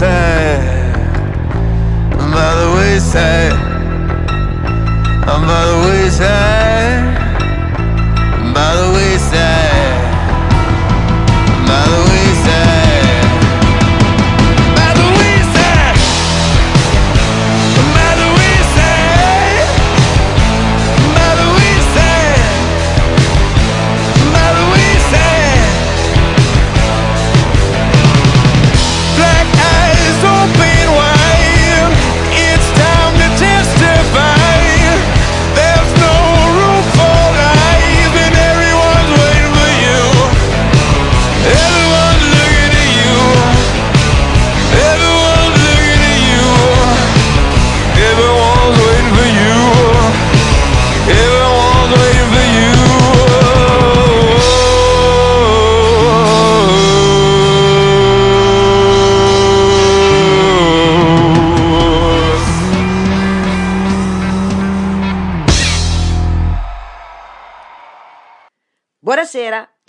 the 0.00 0.43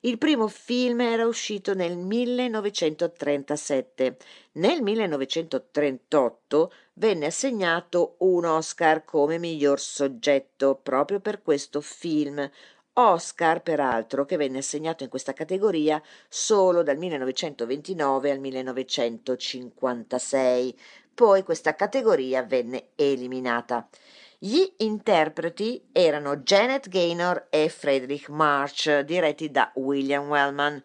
Il 0.04 0.18
primo 0.18 0.48
film 0.48 1.02
era 1.02 1.24
uscito 1.26 1.74
nel 1.74 1.96
1937. 1.96 4.16
Nel 4.52 4.82
1938 4.82 6.72
venne 6.94 7.26
assegnato 7.26 8.16
un 8.20 8.46
Oscar 8.46 9.04
come 9.04 9.38
miglior 9.38 9.78
soggetto 9.78 10.80
proprio 10.82 11.20
per 11.20 11.42
questo 11.42 11.80
film, 11.80 12.50
Oscar, 12.94 13.62
peraltro, 13.62 14.26
che 14.26 14.36
venne 14.36 14.58
assegnato 14.58 15.02
in 15.02 15.08
questa 15.08 15.32
categoria 15.32 16.02
solo 16.28 16.82
dal 16.82 16.98
1929 16.98 18.30
al 18.30 18.38
1956. 18.38 20.78
Poi 21.14 21.42
questa 21.42 21.74
categoria 21.74 22.42
venne 22.42 22.88
eliminata. 22.96 23.88
Gli 24.38 24.74
interpreti 24.78 25.88
erano 25.92 26.38
Janet 26.38 26.88
Gaynor 26.88 27.46
e 27.48 27.68
Friedrich 27.68 28.28
March, 28.28 29.00
diretti 29.00 29.50
da 29.50 29.70
William 29.76 30.28
Wellman. 30.28 30.82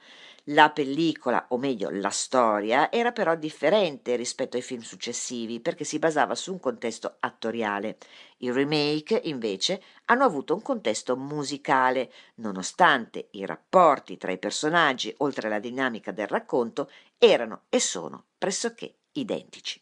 La 0.51 0.69
pellicola, 0.69 1.47
o 1.49 1.57
meglio 1.57 1.89
la 1.89 2.09
storia, 2.09 2.89
era 2.89 3.11
però 3.11 3.35
differente 3.35 4.15
rispetto 4.15 4.55
ai 4.55 4.63
film 4.63 4.79
successivi 4.79 5.59
perché 5.59 5.83
si 5.83 5.99
basava 5.99 6.35
su 6.35 6.53
un 6.53 6.59
contesto 6.61 7.17
attoriale. 7.19 7.97
I 8.37 8.51
remake, 8.51 9.19
invece, 9.25 9.81
hanno 10.05 10.23
avuto 10.23 10.53
un 10.53 10.61
contesto 10.61 11.17
musicale, 11.17 12.13
nonostante 12.35 13.27
i 13.31 13.45
rapporti 13.45 14.15
tra 14.15 14.31
i 14.31 14.37
personaggi, 14.37 15.13
oltre 15.17 15.47
alla 15.47 15.59
dinamica 15.59 16.11
del 16.13 16.27
racconto, 16.27 16.89
erano 17.17 17.63
e 17.67 17.81
sono 17.81 18.27
pressoché 18.37 18.99
identici. 19.13 19.81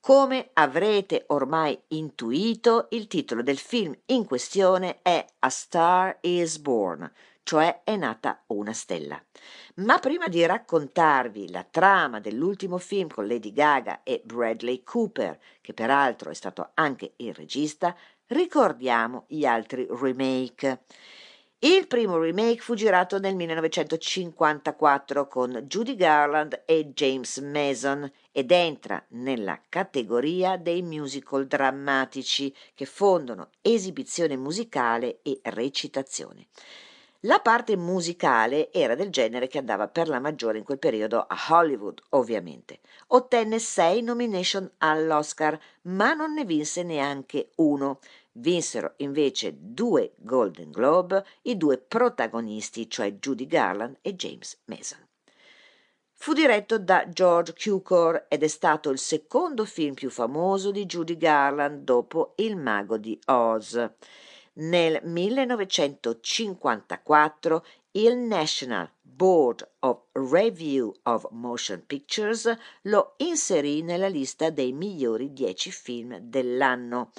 Come 0.00 0.50
avrete 0.54 1.24
ormai 1.28 1.78
intuito, 1.88 2.88
il 2.90 3.06
titolo 3.06 3.42
del 3.42 3.58
film 3.58 3.96
in 4.06 4.24
questione 4.24 4.98
è 5.02 5.24
A 5.38 5.50
Star 5.50 6.18
is 6.22 6.58
Born, 6.58 7.08
cioè 7.48 7.80
è 7.82 7.96
nata 7.96 8.42
una 8.48 8.74
stella. 8.74 9.18
Ma 9.76 9.98
prima 10.00 10.28
di 10.28 10.44
raccontarvi 10.44 11.50
la 11.50 11.64
trama 11.64 12.20
dell'ultimo 12.20 12.76
film 12.76 13.08
con 13.08 13.26
Lady 13.26 13.54
Gaga 13.54 14.02
e 14.02 14.20
Bradley 14.22 14.82
Cooper, 14.82 15.38
che 15.62 15.72
peraltro 15.72 16.28
è 16.28 16.34
stato 16.34 16.72
anche 16.74 17.14
il 17.16 17.32
regista, 17.32 17.96
ricordiamo 18.26 19.24
gli 19.28 19.46
altri 19.46 19.88
remake. 19.88 20.82
Il 21.60 21.86
primo 21.86 22.18
remake 22.18 22.60
fu 22.60 22.74
girato 22.74 23.18
nel 23.18 23.34
1954 23.34 25.26
con 25.26 25.64
Judy 25.66 25.96
Garland 25.96 26.64
e 26.66 26.92
James 26.92 27.38
Mason 27.38 28.12
ed 28.30 28.52
entra 28.52 29.02
nella 29.12 29.58
categoria 29.70 30.58
dei 30.58 30.82
musical 30.82 31.46
drammatici 31.46 32.54
che 32.74 32.84
fondono 32.84 33.48
esibizione 33.62 34.36
musicale 34.36 35.20
e 35.22 35.40
recitazione. 35.44 36.48
La 37.22 37.40
parte 37.40 37.76
musicale 37.76 38.70
era 38.70 38.94
del 38.94 39.10
genere 39.10 39.48
che 39.48 39.58
andava 39.58 39.88
per 39.88 40.06
la 40.06 40.20
maggiore 40.20 40.58
in 40.58 40.62
quel 40.62 40.78
periodo 40.78 41.18
a 41.18 41.36
Hollywood, 41.48 42.00
ovviamente. 42.10 42.78
Ottenne 43.08 43.58
sei 43.58 44.02
nomination 44.02 44.70
all'Oscar, 44.78 45.58
ma 45.82 46.14
non 46.14 46.32
ne 46.32 46.44
vinse 46.44 46.84
neanche 46.84 47.50
uno. 47.56 47.98
Vinsero 48.34 48.92
invece 48.98 49.52
due 49.58 50.12
Golden 50.18 50.70
Globe 50.70 51.24
i 51.42 51.56
due 51.56 51.78
protagonisti, 51.78 52.88
cioè 52.88 53.10
Judy 53.14 53.48
Garland 53.48 53.98
e 54.00 54.14
James 54.14 54.56
Mason. 54.66 55.04
Fu 56.12 56.32
diretto 56.34 56.78
da 56.78 57.08
George 57.08 57.52
Cukor 57.52 58.26
ed 58.28 58.44
è 58.44 58.48
stato 58.48 58.90
il 58.90 58.98
secondo 58.98 59.64
film 59.64 59.94
più 59.94 60.08
famoso 60.08 60.70
di 60.70 60.86
Judy 60.86 61.16
Garland 61.16 61.82
dopo 61.82 62.34
Il 62.36 62.56
mago 62.56 62.96
di 62.96 63.18
Oz. 63.26 63.90
Nel 64.60 64.98
1954 65.04 67.64
il 67.92 68.16
National 68.16 68.90
Board 69.00 69.70
of 69.80 70.06
Review 70.12 70.92
of 71.04 71.28
Motion 71.30 71.84
Pictures 71.86 72.52
lo 72.82 73.14
inserì 73.18 73.82
nella 73.82 74.08
lista 74.08 74.50
dei 74.50 74.72
migliori 74.72 75.32
dieci 75.32 75.70
film 75.70 76.18
dell'anno. 76.18 77.12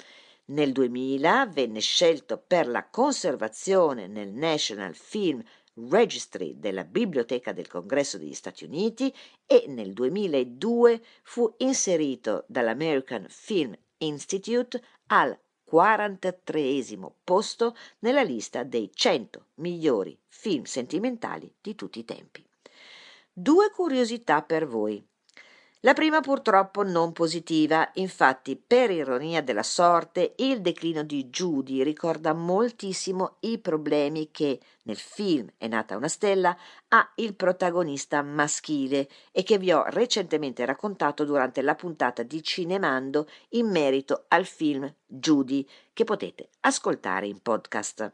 Nel 0.48 0.72
2000 0.72 1.46
venne 1.46 1.80
scelto 1.80 2.44
per 2.46 2.68
la 2.68 2.86
conservazione 2.90 4.06
nel 4.06 4.34
National 4.34 4.94
Film 4.94 5.42
Registry 5.88 6.58
della 6.58 6.84
Biblioteca 6.84 7.54
del 7.54 7.68
Congresso 7.68 8.18
degli 8.18 8.34
Stati 8.34 8.64
Uniti 8.64 9.10
e 9.46 9.64
nel 9.68 9.94
2002 9.94 11.02
fu 11.22 11.54
inserito 11.58 12.44
dall'American 12.48 13.24
Film 13.30 13.74
Institute 13.96 14.78
al 15.06 15.34
43 15.70 16.84
posto 17.22 17.76
nella 18.00 18.24
lista 18.24 18.64
dei 18.64 18.90
100 18.92 19.50
migliori 19.54 20.18
film 20.26 20.64
sentimentali 20.64 21.54
di 21.60 21.76
tutti 21.76 22.00
i 22.00 22.04
tempi. 22.04 22.44
Due 23.32 23.70
curiosità 23.70 24.42
per 24.42 24.66
voi. 24.66 25.00
La 25.82 25.94
prima 25.94 26.20
purtroppo 26.20 26.82
non 26.82 27.12
positiva, 27.12 27.90
infatti 27.94 28.54
per 28.54 28.90
ironia 28.90 29.42
della 29.42 29.62
sorte 29.62 30.34
il 30.36 30.60
declino 30.60 31.02
di 31.02 31.30
Judy 31.30 31.82
ricorda 31.82 32.34
moltissimo 32.34 33.36
i 33.40 33.56
problemi 33.56 34.28
che 34.30 34.60
nel 34.82 34.98
film 34.98 35.50
È 35.56 35.68
nata 35.68 35.96
una 35.96 36.08
stella 36.08 36.54
ha 36.88 37.12
il 37.14 37.34
protagonista 37.34 38.20
maschile 38.20 39.08
e 39.32 39.42
che 39.42 39.56
vi 39.56 39.72
ho 39.72 39.84
recentemente 39.86 40.66
raccontato 40.66 41.24
durante 41.24 41.62
la 41.62 41.74
puntata 41.74 42.22
di 42.22 42.42
Cinemando 42.42 43.26
in 43.50 43.70
merito 43.70 44.26
al 44.28 44.44
film 44.44 44.92
Judy 45.06 45.66
che 45.94 46.04
potete 46.04 46.50
ascoltare 46.60 47.26
in 47.26 47.40
podcast. 47.40 48.12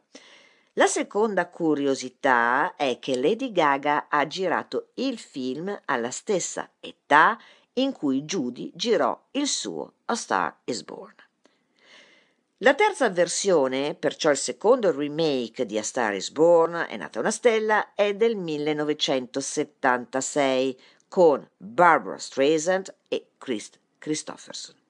La 0.79 0.87
seconda 0.87 1.49
curiosità 1.49 2.77
è 2.77 2.99
che 2.99 3.19
Lady 3.19 3.51
Gaga 3.51 4.09
ha 4.11 4.27
girato 4.27 4.89
il 4.97 5.19
film 5.19 5.75
alla 5.87 6.11
stessa 6.11 6.69
età 6.81 7.39
in 7.75 7.93
cui 7.93 8.25
Judy 8.25 8.71
girò 8.75 9.19
il 9.31 9.47
suo 9.47 9.95
A 10.05 10.15
Star 10.15 10.55
is 10.65 10.83
Born. 10.83 11.15
La 12.59 12.75
terza 12.75 13.09
versione, 13.09 13.95
perciò 13.95 14.31
il 14.31 14.37
secondo 14.37 14.95
remake 14.95 15.65
di 15.65 15.79
A 15.79 15.83
Star 15.83 16.13
is 16.13 16.31
Born, 16.31 16.85
È 16.87 16.97
nata 16.99 17.21
una 17.21 17.31
stella, 17.31 17.95
è 17.95 18.15
del 18.15 18.37
1976 18.37 20.79
con 21.09 21.49
Barbara 21.57 22.19
Streisand 22.19 22.95
e 23.09 23.29
Chris 23.39 23.71
Christopherson. 23.97 24.86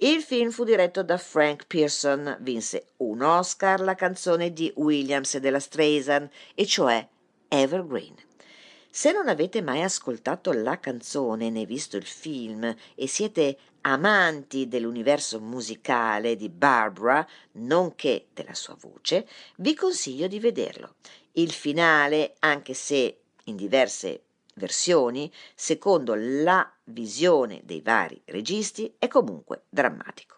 Il 0.00 0.22
film 0.22 0.50
fu 0.50 0.62
diretto 0.62 1.02
da 1.02 1.18
Frank 1.18 1.66
Pearson, 1.66 2.36
vinse 2.38 2.90
un 2.98 3.20
Oscar 3.20 3.80
la 3.80 3.96
canzone 3.96 4.52
di 4.52 4.72
Williams 4.76 5.34
e 5.34 5.40
della 5.40 5.58
Streisand, 5.58 6.30
e 6.54 6.66
cioè 6.66 7.04
Evergreen. 7.48 8.14
Se 8.88 9.10
non 9.10 9.26
avete 9.26 9.60
mai 9.60 9.82
ascoltato 9.82 10.52
la 10.52 10.78
canzone 10.78 11.50
né 11.50 11.64
visto 11.66 11.96
il 11.96 12.06
film 12.06 12.72
e 12.94 13.06
siete 13.08 13.58
amanti 13.80 14.68
dell'universo 14.68 15.40
musicale 15.40 16.36
di 16.36 16.48
Barbara, 16.48 17.26
nonché 17.54 18.26
della 18.32 18.54
sua 18.54 18.76
voce, 18.78 19.26
vi 19.56 19.74
consiglio 19.74 20.28
di 20.28 20.38
vederlo. 20.38 20.94
Il 21.32 21.50
finale, 21.50 22.36
anche 22.38 22.72
se 22.72 23.18
in 23.46 23.56
diverse 23.56 24.26
versioni, 24.58 25.32
secondo 25.54 26.12
la 26.14 26.70
visione 26.84 27.62
dei 27.64 27.80
vari 27.80 28.20
registi, 28.26 28.94
è 28.98 29.08
comunque 29.08 29.62
drammatico. 29.70 30.36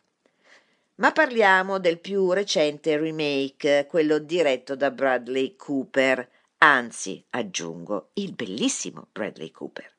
Ma 0.97 1.11
parliamo 1.11 1.81
del 1.81 1.99
più 1.99 2.31
recente 2.31 2.97
remake, 2.97 3.87
quello 3.89 4.19
diretto 4.19 4.77
da 4.77 4.93
Bradley 4.93 5.57
Cooper 5.57 6.29
anzi, 6.63 7.25
aggiungo, 7.31 8.11
il 8.15 8.33
bellissimo 8.33 9.09
Bradley 9.13 9.51
Cooper. 9.51 9.91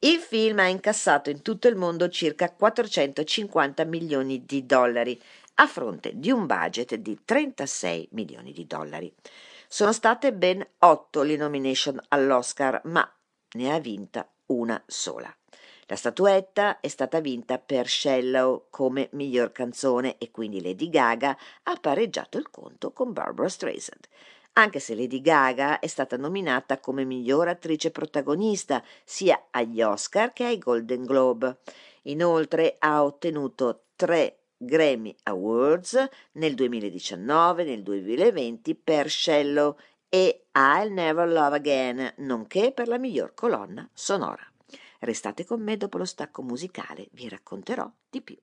Il 0.00 0.18
film 0.18 0.58
ha 0.58 0.68
incassato 0.68 1.30
in 1.30 1.42
tutto 1.42 1.68
il 1.68 1.76
mondo 1.76 2.08
circa 2.08 2.50
450 2.50 3.84
milioni 3.84 4.44
di 4.44 4.66
dollari, 4.66 5.20
a 5.56 5.66
fronte 5.66 6.12
di 6.14 6.30
un 6.30 6.46
budget 6.46 6.96
di 6.96 7.18
36 7.24 8.08
milioni 8.12 8.52
di 8.52 8.66
dollari. 8.66 9.12
Sono 9.68 9.92
state 9.92 10.32
ben 10.32 10.66
otto 10.80 11.22
le 11.22 11.36
nomination 11.36 11.98
all'Oscar, 12.08 12.80
ma 12.84 13.08
ne 13.54 13.72
ha 13.72 13.78
vinta 13.80 14.28
una 14.46 14.80
sola. 14.86 15.34
La 15.86 15.96
statuetta 15.96 16.80
è 16.80 16.88
stata 16.88 17.20
vinta 17.20 17.58
per 17.58 17.88
Shallow 17.88 18.66
come 18.70 19.08
miglior 19.12 19.52
canzone 19.52 20.16
e 20.18 20.30
quindi 20.30 20.62
Lady 20.62 20.88
Gaga 20.88 21.36
ha 21.64 21.76
pareggiato 21.76 22.38
il 22.38 22.50
conto 22.50 22.92
con 22.92 23.12
Barbara 23.12 23.48
Streisand 23.48 24.08
anche 24.54 24.78
se 24.78 24.94
Lady 24.94 25.20
Gaga 25.20 25.78
è 25.78 25.86
stata 25.86 26.16
nominata 26.16 26.78
come 26.78 27.04
miglior 27.04 27.48
attrice 27.48 27.90
protagonista 27.90 28.82
sia 29.04 29.46
agli 29.50 29.82
Oscar 29.82 30.32
che 30.32 30.44
ai 30.44 30.58
Golden 30.58 31.04
Globe. 31.04 31.58
Inoltre 32.02 32.76
ha 32.78 33.02
ottenuto 33.02 33.86
tre 33.96 34.38
Grammy 34.56 35.14
Awards 35.24 36.08
nel 36.32 36.54
2019 36.54 37.62
e 37.62 37.64
nel 37.64 37.82
2020 37.82 38.74
per 38.76 39.10
Shallow 39.10 39.76
e 40.14 40.44
I'll 40.52 40.92
Never 40.92 41.26
Love 41.26 41.56
Again, 41.56 42.12
nonché 42.18 42.70
per 42.70 42.86
la 42.86 42.98
miglior 42.98 43.34
colonna 43.34 43.88
sonora. 43.92 44.46
Restate 45.00 45.44
con 45.44 45.60
me 45.60 45.76
dopo 45.76 45.98
lo 45.98 46.04
stacco 46.04 46.40
musicale, 46.40 47.08
vi 47.14 47.28
racconterò 47.28 47.90
di 48.08 48.20
più. 48.20 48.36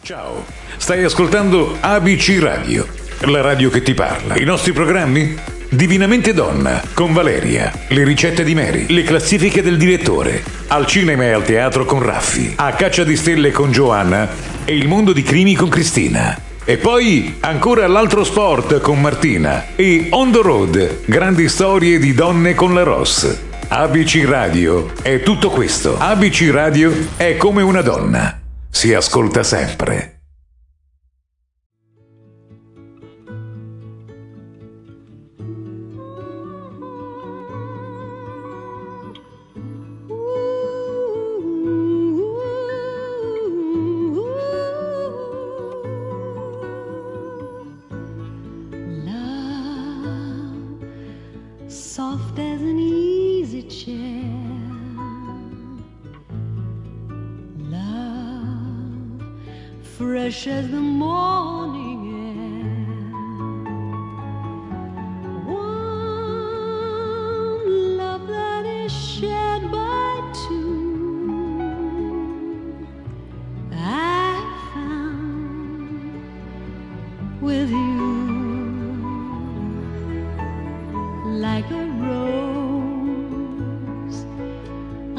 Ciao, 0.00 0.42
stai 0.78 1.04
ascoltando 1.04 1.76
ABC 1.78 2.38
Radio, 2.40 2.86
la 3.26 3.42
radio 3.42 3.68
che 3.68 3.82
ti 3.82 3.92
parla. 3.92 4.38
I 4.38 4.44
nostri 4.44 4.72
programmi? 4.72 5.36
Divinamente 5.68 6.32
Donna, 6.32 6.82
con 6.94 7.12
Valeria, 7.12 7.70
le 7.90 8.04
ricette 8.04 8.42
di 8.42 8.54
Mary, 8.54 8.86
le 8.88 9.02
classifiche 9.02 9.60
del 9.60 9.76
direttore, 9.76 10.42
al 10.68 10.86
cinema 10.86 11.24
e 11.24 11.32
al 11.32 11.44
teatro 11.44 11.84
con 11.84 12.00
Raffi, 12.00 12.54
a 12.56 12.72
caccia 12.72 13.04
di 13.04 13.16
stelle 13.16 13.50
con 13.50 13.70
Giovanna 13.70 14.26
e 14.64 14.74
il 14.74 14.88
mondo 14.88 15.12
di 15.12 15.22
crimi 15.22 15.54
con 15.54 15.68
Cristina. 15.68 16.47
E 16.68 16.76
poi 16.76 17.36
ancora 17.40 17.86
l'altro 17.86 18.24
sport 18.24 18.82
con 18.82 19.00
Martina 19.00 19.68
e 19.74 20.08
On 20.10 20.30
the 20.30 20.42
Road, 20.42 21.06
grandi 21.06 21.48
storie 21.48 21.98
di 21.98 22.12
donne 22.12 22.54
con 22.54 22.74
la 22.74 22.82
Ross. 22.82 23.38
ABC 23.68 24.26
Radio 24.28 24.92
è 25.00 25.22
tutto 25.22 25.48
questo. 25.48 25.96
ABC 25.96 26.50
Radio 26.52 26.92
è 27.16 27.38
come 27.38 27.62
una 27.62 27.80
donna 27.80 28.38
si 28.70 28.92
ascolta 28.92 29.42
sempre. 29.42 30.17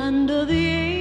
Under 0.09 0.43
the 0.43 0.98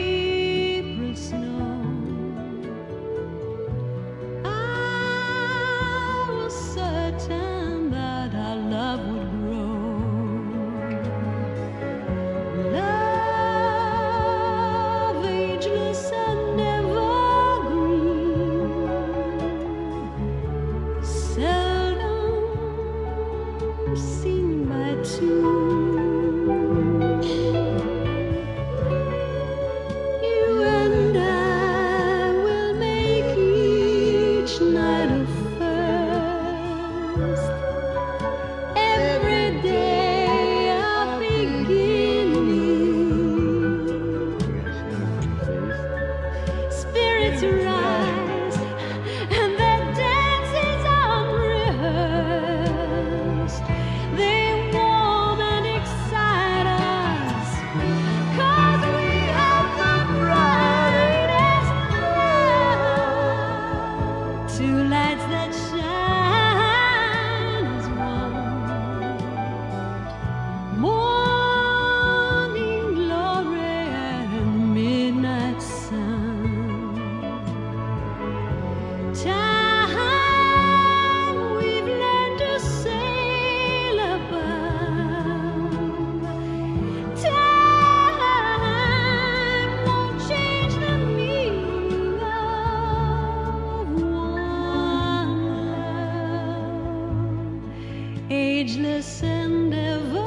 ageless 98.31 99.23
and 99.23 99.73
ever. 99.75 100.18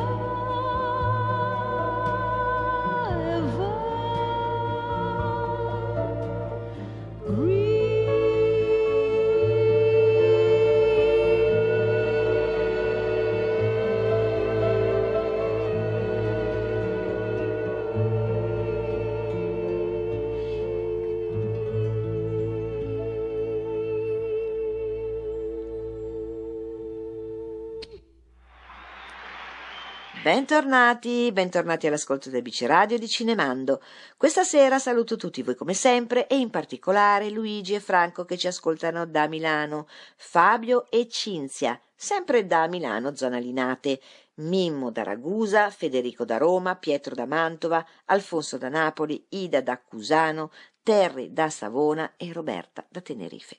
Bentornati, 30.23 31.31
bentornati 31.31 31.87
all'ascolto 31.87 32.29
del 32.29 32.43
Bici 32.43 32.67
Radio 32.67 32.99
di 32.99 33.07
Cinemando. 33.07 33.81
Questa 34.17 34.43
sera 34.43 34.77
saluto 34.77 35.15
tutti 35.15 35.41
voi 35.41 35.55
come 35.55 35.73
sempre 35.73 36.27
e 36.27 36.37
in 36.37 36.51
particolare 36.51 37.31
Luigi 37.31 37.73
e 37.73 37.79
Franco 37.79 38.23
che 38.23 38.37
ci 38.37 38.45
ascoltano 38.45 39.07
da 39.07 39.27
Milano, 39.27 39.87
Fabio 40.17 40.91
e 40.91 41.07
Cinzia, 41.07 41.81
sempre 41.95 42.45
da 42.45 42.67
Milano, 42.67 43.15
zona 43.15 43.39
Linate, 43.39 43.99
Mimmo 44.35 44.91
da 44.91 45.01
Ragusa, 45.01 45.71
Federico 45.71 46.23
da 46.23 46.37
Roma, 46.37 46.75
Pietro 46.75 47.15
da 47.15 47.25
Mantova, 47.25 47.83
Alfonso 48.05 48.59
da 48.59 48.69
Napoli, 48.69 49.25
Ida 49.29 49.61
da 49.61 49.79
Cusano, 49.79 50.51
Terry 50.83 51.33
da 51.33 51.49
Savona 51.49 52.13
e 52.17 52.31
Roberta 52.31 52.85
da 52.87 53.01
Tenerife. 53.01 53.57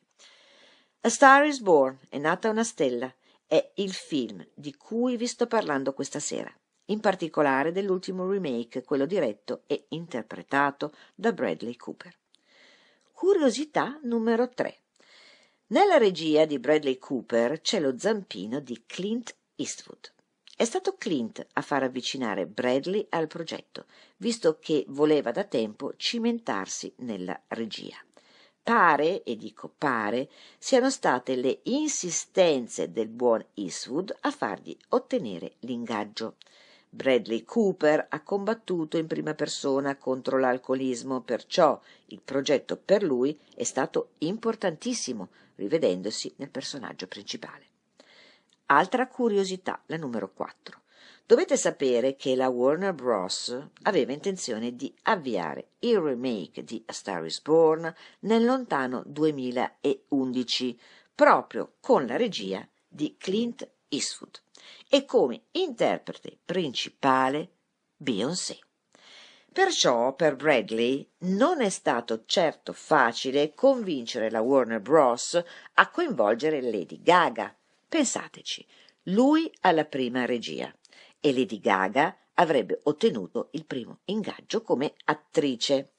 A 1.00 1.08
Star 1.08 1.44
is 1.44 1.58
Born, 1.58 1.98
è 2.08 2.18
nata 2.18 2.48
una 2.48 2.62
stella, 2.62 3.12
è 3.52 3.72
il 3.74 3.92
film 3.92 4.42
di 4.54 4.74
cui 4.74 5.18
vi 5.18 5.26
sto 5.26 5.46
parlando 5.46 5.92
questa 5.92 6.20
sera, 6.20 6.50
in 6.86 7.00
particolare 7.00 7.70
dell'ultimo 7.70 8.26
remake, 8.26 8.82
quello 8.82 9.04
diretto 9.04 9.64
e 9.66 9.84
interpretato 9.88 10.94
da 11.14 11.34
Bradley 11.34 11.76
Cooper. 11.76 12.16
Curiosità 13.12 14.00
numero 14.04 14.48
3. 14.48 14.78
Nella 15.66 15.98
regia 15.98 16.46
di 16.46 16.58
Bradley 16.58 16.96
Cooper 16.96 17.60
c'è 17.60 17.78
lo 17.78 17.98
zampino 17.98 18.58
di 18.58 18.84
Clint 18.86 19.36
Eastwood. 19.56 20.10
È 20.56 20.64
stato 20.64 20.96
Clint 20.96 21.46
a 21.52 21.60
far 21.60 21.82
avvicinare 21.82 22.46
Bradley 22.46 23.04
al 23.10 23.26
progetto, 23.26 23.84
visto 24.16 24.56
che 24.60 24.86
voleva 24.88 25.30
da 25.30 25.44
tempo 25.44 25.92
cimentarsi 25.98 26.90
nella 27.00 27.38
regia. 27.48 28.02
Pare, 28.64 29.24
e 29.24 29.36
dico 29.36 29.72
pare, 29.76 30.28
siano 30.56 30.88
state 30.88 31.34
le 31.34 31.60
insistenze 31.64 32.92
del 32.92 33.08
buon 33.08 33.44
Eastwood 33.54 34.16
a 34.20 34.30
fargli 34.30 34.76
ottenere 34.90 35.54
l'ingaggio. 35.60 36.36
Bradley 36.88 37.42
Cooper 37.42 38.06
ha 38.08 38.22
combattuto 38.22 38.98
in 38.98 39.08
prima 39.08 39.34
persona 39.34 39.96
contro 39.96 40.38
l'alcolismo, 40.38 41.22
perciò 41.22 41.80
il 42.06 42.20
progetto 42.22 42.76
per 42.76 43.02
lui 43.02 43.36
è 43.52 43.64
stato 43.64 44.10
importantissimo, 44.18 45.30
rivedendosi 45.56 46.32
nel 46.36 46.50
personaggio 46.50 47.08
principale. 47.08 47.66
Altra 48.66 49.08
curiosità, 49.08 49.82
la 49.86 49.96
numero 49.96 50.30
4. 50.32 50.82
Dovete 51.24 51.56
sapere 51.56 52.16
che 52.16 52.34
la 52.34 52.48
Warner 52.48 52.92
Bros. 52.92 53.56
aveva 53.82 54.12
intenzione 54.12 54.74
di 54.74 54.92
avviare 55.02 55.70
il 55.80 55.98
remake 55.98 56.64
di 56.64 56.82
A 56.86 56.92
Star 56.92 57.24
is 57.24 57.40
Born 57.40 57.94
nel 58.20 58.44
lontano 58.44 59.02
2011, 59.06 60.78
proprio 61.14 61.74
con 61.80 62.06
la 62.06 62.16
regia 62.16 62.68
di 62.88 63.16
Clint 63.16 63.66
Eastwood 63.88 64.42
e 64.88 65.04
come 65.04 65.44
interprete 65.52 66.38
principale 66.44 67.50
Beyoncé. 67.96 68.58
Perciò 69.50 70.14
per 70.14 70.34
Bradley 70.34 71.08
non 71.18 71.60
è 71.60 71.68
stato 71.68 72.24
certo 72.26 72.72
facile 72.72 73.54
convincere 73.54 74.28
la 74.28 74.40
Warner 74.40 74.80
Bros. 74.80 75.40
a 75.74 75.90
coinvolgere 75.90 76.60
Lady 76.60 77.00
Gaga. 77.00 77.54
Pensateci, 77.88 78.66
lui 79.04 79.50
alla 79.60 79.84
prima 79.84 80.24
regia 80.24 80.74
e 81.24 81.32
Lady 81.32 81.60
Gaga 81.60 82.16
avrebbe 82.34 82.80
ottenuto 82.82 83.48
il 83.52 83.64
primo 83.64 84.00
ingaggio 84.06 84.62
come 84.62 84.94
attrice. 85.04 85.92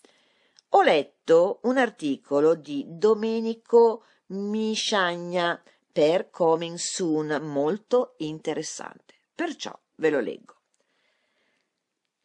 Ho 0.70 0.82
letto 0.82 1.62
un 1.64 1.78
articolo 1.78 2.56
di 2.56 2.84
Domenico 2.90 4.04
Misciagna 4.28 5.62
per 5.92 6.30
Coming 6.30 6.76
Soon 6.76 7.40
molto 7.42 8.16
interessante, 8.18 9.14
perciò 9.34 9.78
ve 9.96 10.10
lo 10.10 10.20
leggo. 10.20 10.58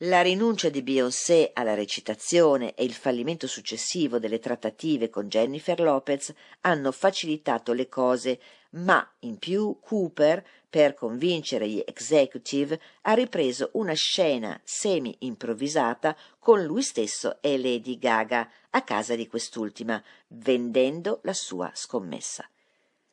La 0.03 0.23
rinuncia 0.23 0.69
di 0.69 0.83
Beyoncé 0.83 1.51
alla 1.53 1.75
recitazione 1.75 2.75
e 2.75 2.85
il 2.85 2.93
fallimento 2.93 3.49
successivo 3.49 4.19
delle 4.19 4.39
trattative 4.39 5.11
con 5.11 5.29
Jennifer 5.29 5.81
Lopez 5.81 6.33
hanno 6.61 6.93
facilitato 6.93 7.73
le 7.73 7.89
cose, 7.89 8.41
ma 8.71 9.05
in 9.21 9.39
più 9.39 9.79
Cooper, 9.81 10.45
per 10.69 10.95
convincere 10.95 11.69
gli 11.69 11.83
executive, 11.87 12.81
ha 13.03 13.15
ripreso 13.15 13.71
una 13.75 13.95
scena 13.95 14.61
semi-improvvisata 14.63 16.17
con 16.39 16.63
lui 16.63 16.83
stesso 16.83 17.41
e 17.41 17.57
Lady 17.57 17.99
Gaga 17.99 18.51
a 18.71 18.83
casa 18.83 19.15
di 19.15 19.27
quest'ultima, 19.27 20.03
vendendo 20.29 21.21
la 21.23 21.33
sua 21.33 21.71
scommessa. 21.75 22.49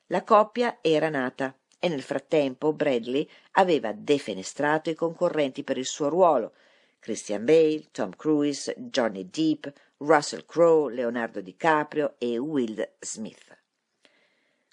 La 0.07 0.23
coppia 0.23 0.79
era 0.81 1.09
nata 1.09 1.57
e 1.79 1.87
nel 1.87 2.01
frattempo 2.01 2.73
Bradley 2.73 3.27
aveva 3.51 3.91
defenestrato 3.93 4.89
i 4.89 4.95
concorrenti 4.95 5.63
per 5.63 5.77
il 5.77 5.85
suo 5.85 6.09
ruolo, 6.09 6.53
Christian 6.99 7.45
Bale, 7.45 7.89
Tom 7.91 8.15
Cruise, 8.15 8.73
Johnny 8.77 9.29
Depp, 9.29 9.67
Russell 9.97 10.45
Crowe, 10.45 10.93
Leonardo 10.93 11.39
DiCaprio 11.41 12.15
e 12.17 12.37
Will 12.37 12.95
Smith. 12.99 13.64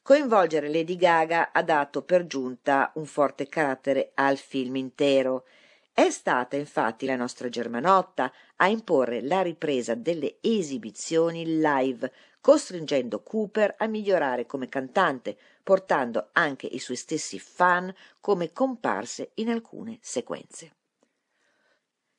Coinvolgere 0.05 0.69
Lady 0.69 0.97
Gaga 0.97 1.53
ha 1.53 1.63
dato 1.63 2.03
per 2.03 2.27
giunta 2.27 2.91
un 2.97 3.07
forte 3.07 3.47
carattere 3.47 4.11
al 4.15 4.37
film 4.37 4.75
intero. 4.75 5.45
È 5.93 6.11
stata 6.11 6.57
infatti 6.57 7.07
la 7.07 7.15
nostra 7.15 7.49
Germanotta 7.49 8.33
a 8.57 8.67
imporre 8.67 9.23
la 9.23 9.43
ripresa 9.43 9.95
delle 9.95 10.39
esibizioni 10.41 11.61
live, 11.61 12.13
costringendo 12.41 13.23
Cooper 13.23 13.77
a 13.79 13.87
migliorare 13.87 14.45
come 14.45 14.69
cantante, 14.69 15.39
portando 15.63 16.31
anche 16.33 16.67
i 16.67 16.81
suoi 16.81 16.97
stessi 16.97 17.39
fan 17.39 17.95
come 18.19 18.53
comparse 18.53 19.31
in 19.35 19.51
alcune 19.51 19.99
sequenze. 20.01 20.82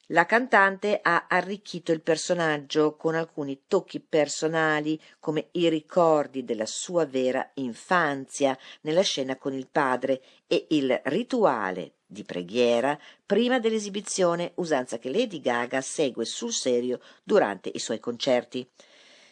La 0.07 0.25
cantante 0.25 0.99
ha 1.01 1.27
arricchito 1.29 1.93
il 1.93 2.01
personaggio 2.01 2.97
con 2.97 3.15
alcuni 3.15 3.63
tocchi 3.67 4.01
personali 4.01 4.99
come 5.17 5.47
i 5.51 5.69
ricordi 5.69 6.43
della 6.43 6.65
sua 6.65 7.05
vera 7.05 7.49
infanzia 7.55 8.57
nella 8.81 9.01
scena 9.01 9.37
con 9.37 9.53
il 9.53 9.67
padre 9.71 10.21
e 10.45 10.67
il 10.71 10.99
rituale 11.05 11.93
di 12.05 12.25
preghiera 12.25 12.99
prima 13.25 13.59
dell'esibizione, 13.59 14.51
usanza 14.55 14.99
che 14.99 15.09
Lady 15.09 15.39
Gaga 15.39 15.79
segue 15.79 16.25
sul 16.25 16.51
serio 16.51 16.99
durante 17.23 17.71
i 17.73 17.79
suoi 17.79 18.01
concerti. 18.01 18.69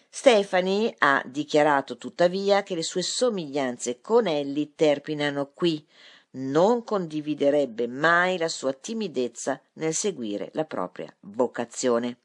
Stephanie 0.09 0.93
ha 0.99 1.21
dichiarato 1.25 1.97
tuttavia 1.97 2.63
che 2.63 2.75
le 2.75 2.83
sue 2.83 3.01
somiglianze 3.01 4.01
con 4.01 4.25
Ellie 4.27 4.71
terminano 4.75 5.51
qui, 5.53 5.85
non 6.31 6.83
condividerebbe 6.83 7.87
mai 7.87 8.37
la 8.37 8.47
sua 8.47 8.73
timidezza 8.73 9.61
nel 9.73 9.93
seguire 9.93 10.49
la 10.53 10.65
propria 10.65 11.13
vocazione. 11.21 12.19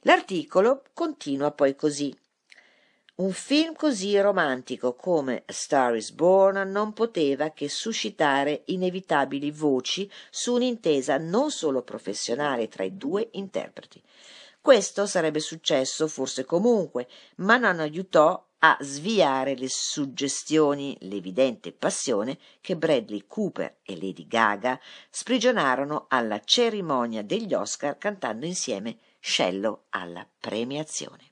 L'articolo 0.00 0.82
continua 0.92 1.52
poi 1.52 1.74
così. 1.74 2.14
Un 3.14 3.32
film 3.32 3.74
così 3.74 4.18
romantico 4.18 4.94
come 4.94 5.42
A 5.46 5.52
Star 5.52 5.94
is 5.94 6.10
Born 6.10 6.70
non 6.70 6.92
poteva 6.92 7.50
che 7.50 7.68
suscitare 7.68 8.62
inevitabili 8.66 9.50
voci 9.50 10.10
su 10.30 10.54
un'intesa 10.54 11.18
non 11.18 11.50
solo 11.50 11.82
professionale 11.82 12.68
tra 12.68 12.84
i 12.84 12.96
due 12.96 13.28
interpreti. 13.32 14.02
Questo 14.60 15.06
sarebbe 15.06 15.40
successo 15.40 16.08
forse 16.08 16.44
comunque, 16.44 17.06
ma 17.36 17.58
non 17.58 17.80
aiutò 17.80 18.44
a 18.64 18.76
sviare 18.80 19.56
le 19.56 19.68
suggestioni, 19.68 20.96
l'evidente 21.00 21.72
passione 21.72 22.38
che 22.60 22.76
Bradley 22.76 23.24
Cooper 23.26 23.78
e 23.82 23.94
Lady 23.94 24.26
Gaga 24.28 24.78
sprigionarono 25.10 26.06
alla 26.08 26.40
cerimonia 26.44 27.22
degli 27.22 27.54
Oscar 27.54 27.98
cantando 27.98 28.46
insieme 28.46 28.98
Scello 29.18 29.84
alla 29.90 30.26
premiazione. 30.38 31.30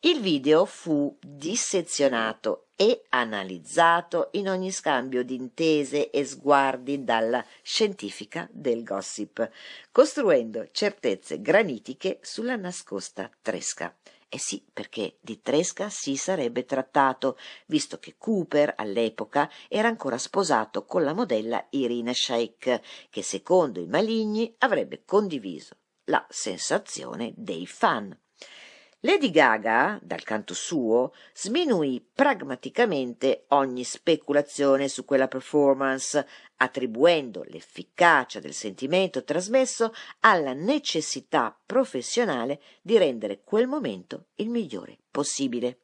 Il 0.00 0.20
video 0.20 0.66
fu 0.66 1.16
dissezionato 1.20 2.66
e 2.76 3.04
analizzato 3.10 4.28
in 4.32 4.48
ogni 4.48 4.72
scambio 4.72 5.22
di 5.22 5.36
intese 5.36 6.10
e 6.10 6.24
sguardi 6.24 7.04
dalla 7.04 7.42
scientifica 7.62 8.48
del 8.50 8.82
gossip, 8.82 9.48
costruendo 9.90 10.68
certezze 10.72 11.40
granitiche 11.40 12.18
sulla 12.20 12.56
nascosta 12.56 13.30
tresca. 13.40 13.94
Eh 14.34 14.38
sì, 14.38 14.64
perché 14.72 15.18
di 15.20 15.42
Tresca 15.42 15.90
si 15.90 16.16
sarebbe 16.16 16.64
trattato, 16.64 17.36
visto 17.66 17.98
che 17.98 18.14
Cooper 18.16 18.72
all'epoca 18.78 19.50
era 19.68 19.88
ancora 19.88 20.16
sposato 20.16 20.86
con 20.86 21.04
la 21.04 21.12
modella 21.12 21.66
Irina 21.68 22.14
Shayk, 22.14 22.80
che 23.10 23.22
secondo 23.22 23.78
i 23.78 23.86
maligni 23.86 24.54
avrebbe 24.60 25.02
condiviso 25.04 25.76
la 26.04 26.24
sensazione 26.30 27.34
dei 27.36 27.66
fan. 27.66 28.18
Lady 29.00 29.30
Gaga, 29.30 29.98
dal 30.00 30.22
canto 30.22 30.54
suo, 30.54 31.12
sminuì 31.34 32.00
pragmaticamente 32.00 33.44
ogni 33.48 33.84
speculazione 33.84 34.88
su 34.88 35.04
quella 35.04 35.28
performance, 35.28 36.26
attribuendo 36.62 37.42
l'efficacia 37.48 38.38
del 38.38 38.54
sentimento 38.54 39.24
trasmesso 39.24 39.92
alla 40.20 40.52
necessità 40.52 41.56
professionale 41.66 42.60
di 42.80 42.96
rendere 42.96 43.40
quel 43.42 43.66
momento 43.66 44.26
il 44.36 44.48
migliore 44.48 44.96
possibile. 45.10 45.78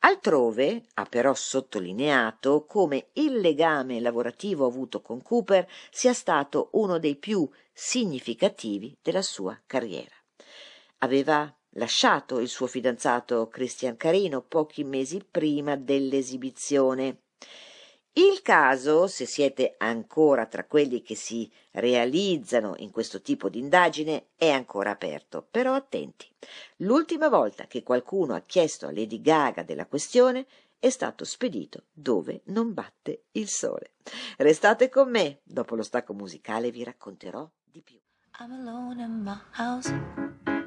Altrove 0.00 0.84
ha 0.94 1.04
però 1.06 1.32
sottolineato 1.32 2.66
come 2.66 3.08
il 3.14 3.40
legame 3.40 3.98
lavorativo 3.98 4.66
avuto 4.66 5.00
con 5.00 5.22
Cooper 5.22 5.66
sia 5.90 6.12
stato 6.12 6.68
uno 6.72 6.98
dei 6.98 7.16
più 7.16 7.48
significativi 7.72 8.94
della 9.02 9.22
sua 9.22 9.58
carriera. 9.66 10.14
Aveva 10.98 11.52
lasciato 11.72 12.40
il 12.40 12.48
suo 12.48 12.66
fidanzato 12.66 13.48
Christian 13.48 13.96
Carino 13.96 14.42
pochi 14.42 14.84
mesi 14.84 15.24
prima 15.28 15.76
dell'esibizione. 15.76 17.22
Il 18.18 18.42
caso, 18.42 19.06
se 19.06 19.26
siete 19.26 19.76
ancora 19.78 20.46
tra 20.46 20.64
quelli 20.64 21.02
che 21.02 21.14
si 21.14 21.48
realizzano 21.70 22.74
in 22.78 22.90
questo 22.90 23.22
tipo 23.22 23.48
di 23.48 23.60
indagine, 23.60 24.30
è 24.34 24.50
ancora 24.50 24.90
aperto, 24.90 25.46
però 25.48 25.74
attenti. 25.74 26.26
L'ultima 26.78 27.28
volta 27.28 27.68
che 27.68 27.84
qualcuno 27.84 28.34
ha 28.34 28.40
chiesto 28.40 28.88
a 28.88 28.92
Lady 28.92 29.20
Gaga 29.20 29.62
della 29.62 29.86
questione 29.86 30.46
è 30.80 30.90
stato 30.90 31.24
spedito 31.24 31.84
dove 31.92 32.40
non 32.46 32.74
batte 32.74 33.26
il 33.32 33.46
sole. 33.46 33.92
Restate 34.38 34.88
con 34.88 35.08
me, 35.10 35.38
dopo 35.44 35.76
lo 35.76 35.84
stacco 35.84 36.12
musicale 36.12 36.72
vi 36.72 36.82
racconterò 36.82 37.48
di 37.62 37.82
più. 37.82 38.00
I'm 38.40 38.50
alone 38.50 39.00
in 39.00 39.22
my 39.22 39.38
house. 39.56 40.57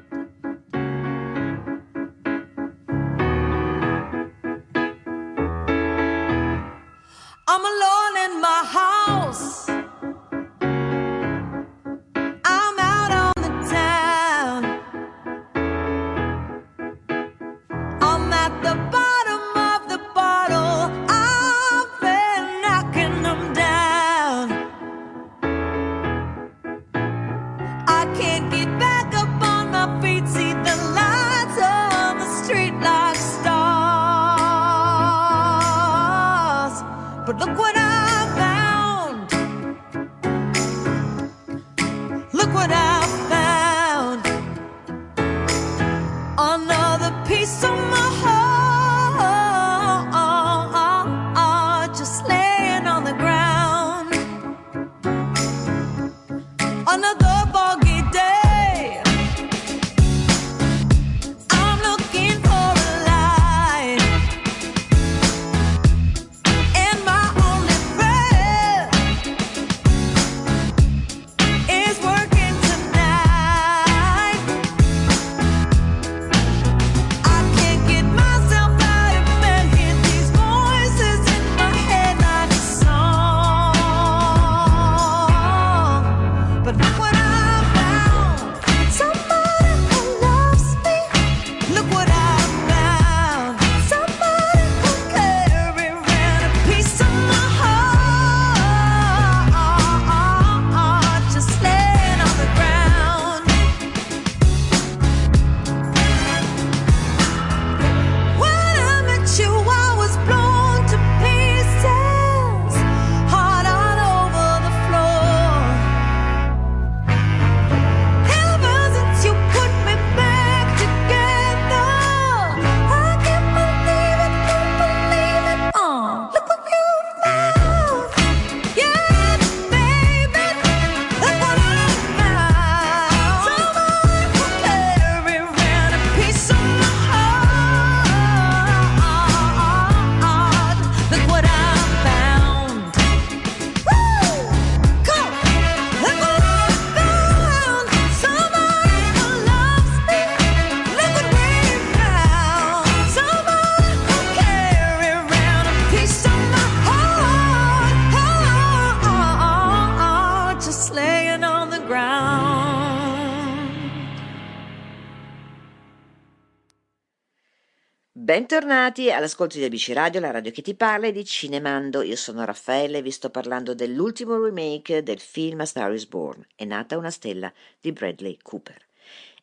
Bentornati 168.32 169.12
all'ascolto 169.12 169.58
di 169.58 169.64
ABC 169.64 169.90
Radio, 169.92 170.18
la 170.18 170.30
radio 170.30 170.50
che 170.50 170.62
ti 170.62 170.74
parla 170.74 171.10
di 171.10 171.22
Cinemando. 171.22 172.00
Io 172.00 172.16
sono 172.16 172.46
Raffaele 172.46 172.96
e 172.96 173.02
vi 173.02 173.10
sto 173.10 173.28
parlando 173.28 173.74
dell'ultimo 173.74 174.42
remake 174.42 175.02
del 175.02 175.20
film 175.20 175.60
A 175.60 175.66
Star 175.66 175.92
is 175.92 176.06
Born, 176.06 176.42
È 176.56 176.64
nata 176.64 176.96
una 176.96 177.10
stella 177.10 177.52
di 177.78 177.92
Bradley 177.92 178.38
Cooper. 178.40 178.86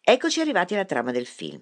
Eccoci 0.01 0.41
arrivati 0.41 0.73
alla 0.73 0.85
trama 0.85 1.11
del 1.11 1.27
film. 1.27 1.61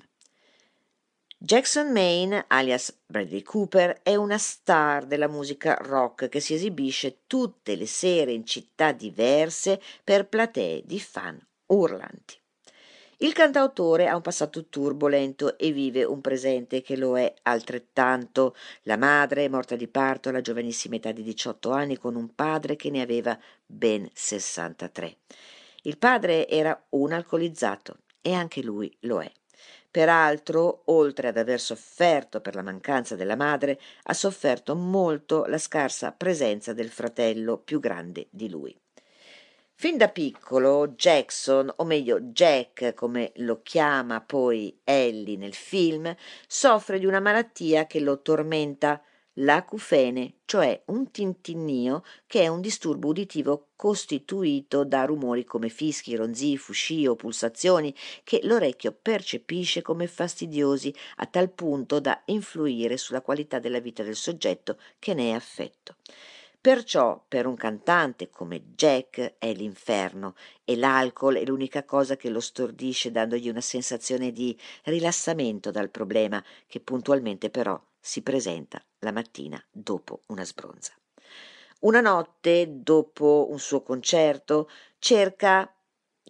Jackson 1.37 1.91
Maine, 1.91 2.45
alias 2.47 2.97
Bradley 3.05 3.41
Cooper, 3.41 3.99
è 4.03 4.15
una 4.15 4.37
star 4.37 5.05
della 5.05 5.27
musica 5.27 5.77
rock 5.81 6.29
che 6.29 6.39
si 6.39 6.53
esibisce 6.53 7.23
tutte 7.27 7.75
le 7.75 7.87
sere 7.87 8.31
in 8.31 8.45
città 8.45 8.93
diverse 8.93 9.81
per 10.01 10.29
platee 10.29 10.81
di 10.85 10.97
fan 10.97 11.37
urlanti. 11.65 12.39
Il 13.19 13.33
cantautore 13.33 14.07
ha 14.07 14.15
un 14.15 14.21
passato 14.21 14.67
turbolento 14.67 15.57
e 15.57 15.71
vive 15.71 16.03
un 16.03 16.21
presente 16.21 16.81
che 16.81 16.95
lo 16.95 17.17
è 17.17 17.33
altrettanto. 17.43 18.55
La 18.83 18.95
madre 18.95 19.45
è 19.45 19.47
morta 19.47 19.75
di 19.75 19.87
parto 19.87 20.29
alla 20.29 20.41
giovanissima 20.41 20.97
età 20.97 21.11
di 21.11 21.23
18 21.23 21.71
anni 21.71 21.97
con 21.97 22.15
un 22.15 22.35
padre 22.35 22.75
che 22.75 22.91
ne 22.91 23.01
aveva 23.01 23.35
ben 23.65 24.07
63. 24.13 25.17
Il 25.83 25.97
padre 25.97 26.47
era 26.47 26.79
un 26.89 27.11
alcolizzato 27.11 28.01
e 28.21 28.33
anche 28.33 28.61
lui 28.61 28.95
lo 29.01 29.19
è. 29.23 29.31
Peraltro, 29.89 30.83
oltre 30.85 31.29
ad 31.29 31.37
aver 31.37 31.59
sofferto 31.59 32.39
per 32.39 32.53
la 32.53 32.61
mancanza 32.61 33.15
della 33.15 33.35
madre, 33.35 33.79
ha 34.03 34.13
sofferto 34.13 34.75
molto 34.75 35.45
la 35.45 35.57
scarsa 35.57 36.11
presenza 36.11 36.71
del 36.71 36.89
fratello 36.89 37.57
più 37.57 37.79
grande 37.79 38.27
di 38.29 38.47
lui. 38.47 38.79
Fin 39.79 39.95
da 39.95 40.09
piccolo 40.09 40.87
Jackson, 40.87 41.71
o 41.75 41.83
meglio 41.83 42.19
Jack 42.19 42.95
come 42.95 43.31
lo 43.35 43.61
chiama 43.61 44.21
poi 44.21 44.75
Ellie 44.83 45.37
nel 45.37 45.53
film, 45.53 46.15
soffre 46.47 46.97
di 46.97 47.05
una 47.05 47.19
malattia 47.19 47.85
che 47.85 47.99
lo 47.99 48.23
tormenta, 48.23 48.99
l'acufene, 49.33 50.37
cioè 50.45 50.81
un 50.85 51.11
tintinnio 51.11 52.03
che 52.25 52.41
è 52.41 52.47
un 52.47 52.59
disturbo 52.59 53.09
uditivo 53.09 53.67
costituito 53.75 54.83
da 54.83 55.05
rumori 55.05 55.43
come 55.43 55.69
fischi, 55.69 56.15
ronzii, 56.15 57.05
o 57.05 57.15
pulsazioni 57.15 57.93
che 58.23 58.39
l'orecchio 58.45 58.97
percepisce 58.99 59.83
come 59.83 60.07
fastidiosi 60.07 60.91
a 61.17 61.27
tal 61.27 61.51
punto 61.51 61.99
da 61.99 62.19
influire 62.25 62.97
sulla 62.97 63.21
qualità 63.21 63.59
della 63.59 63.79
vita 63.79 64.01
del 64.01 64.15
soggetto 64.15 64.79
che 64.97 65.13
ne 65.13 65.29
è 65.29 65.33
affetto. 65.33 65.97
Perciò 66.67 67.23
per 67.25 67.45
un 67.45 67.55
cantante 67.55 68.29
come 68.29 68.73
Jack 68.75 69.35
è 69.37 69.53
l'inferno 69.53 70.35
e 70.65 70.75
l'alcol 70.75 71.37
è 71.37 71.45
l'unica 71.45 71.85
cosa 71.85 72.17
che 72.17 72.27
lo 72.27 72.41
stordisce 72.41 73.09
dandogli 73.09 73.47
una 73.47 73.61
sensazione 73.61 74.33
di 74.33 74.53
rilassamento 74.83 75.71
dal 75.71 75.89
problema 75.89 76.43
che 76.67 76.81
puntualmente 76.81 77.49
però 77.49 77.81
si 77.97 78.21
presenta 78.21 78.83
la 78.99 79.13
mattina 79.13 79.65
dopo 79.71 80.23
una 80.25 80.43
sbronza. 80.43 80.91
Una 81.83 82.01
notte, 82.01 82.67
dopo 82.69 83.47
un 83.49 83.59
suo 83.59 83.81
concerto, 83.81 84.69
cerca 84.99 85.73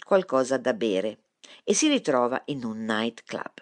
qualcosa 0.05 0.57
da 0.57 0.75
bere 0.75 1.17
e 1.63 1.73
si 1.73 1.87
ritrova 1.87 2.39
in 2.45 2.63
un 2.63 2.85
nightclub. 2.85 3.53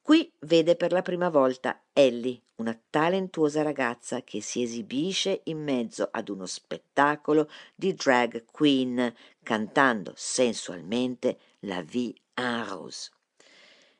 Qui 0.00 0.32
vede 0.42 0.76
per 0.76 0.92
la 0.92 1.02
prima 1.02 1.30
volta 1.30 1.82
Ellie, 1.92 2.42
una 2.56 2.78
talentuosa 2.90 3.62
ragazza 3.62 4.22
che 4.22 4.40
si 4.40 4.62
esibisce 4.62 5.40
in 5.44 5.62
mezzo 5.62 6.08
ad 6.10 6.28
uno 6.28 6.46
spettacolo 6.46 7.50
di 7.74 7.94
drag 7.94 8.44
queen 8.50 9.14
cantando 9.42 10.12
sensualmente 10.16 11.38
la 11.60 11.82
vie 11.82 12.14
en 12.34 12.66
rose. 12.68 13.10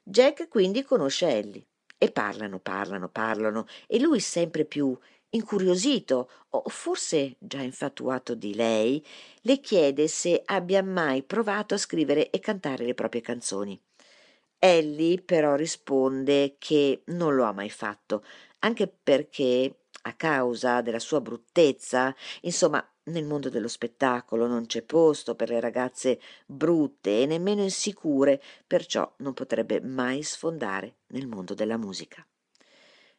Jack 0.03 0.49
quindi 0.49 0.85
conosce 0.85 1.29
Ellie 1.29 1.64
e 1.99 2.11
parlano, 2.11 2.59
parlano, 2.59 3.09
parlano 3.09 3.66
e 3.87 3.99
lui 3.99 4.21
sempre 4.21 4.64
più 4.64 4.97
incuriosito 5.31 6.31
o 6.51 6.62
forse 6.69 7.37
già 7.38 7.61
infatuato 7.61 8.35
di 8.35 8.55
lei, 8.55 9.05
le 9.42 9.61
chiede 9.61 10.09
se 10.09 10.42
abbia 10.45 10.83
mai 10.83 11.23
provato 11.23 11.75
a 11.75 11.79
scrivere 11.79 12.31
e 12.31 12.38
cantare 12.38 12.85
le 12.85 12.95
proprie 12.95 13.21
canzoni. 13.21 13.81
Ellie 14.59 15.21
però 15.21 15.55
risponde 15.55 16.57
che 16.59 17.03
non 17.07 17.35
lo 17.35 17.45
ha 17.45 17.53
mai 17.53 17.71
fatto, 17.71 18.25
anche 18.61 18.88
perché 18.88 19.87
a 20.03 20.14
causa 20.14 20.81
della 20.83 20.99
sua 20.99 21.21
bruttezza, 21.21 22.14
insomma, 22.42 22.85
nel 23.05 23.25
mondo 23.25 23.49
dello 23.49 23.69
spettacolo 23.69 24.47
non 24.47 24.66
c'è 24.66 24.83
posto 24.83 25.35
per 25.35 25.49
le 25.49 25.61
ragazze 25.61 26.21
brutte 26.47 27.23
e 27.23 27.27
nemmeno 27.27 27.62
insicure, 27.62 28.42
perciò 28.66 29.12
non 29.19 29.33
potrebbe 29.35 29.81
mai 29.81 30.23
sfondare 30.23 30.99
nel 31.09 31.27
mondo 31.27 31.55
della 31.55 31.77
musica. 31.77 32.27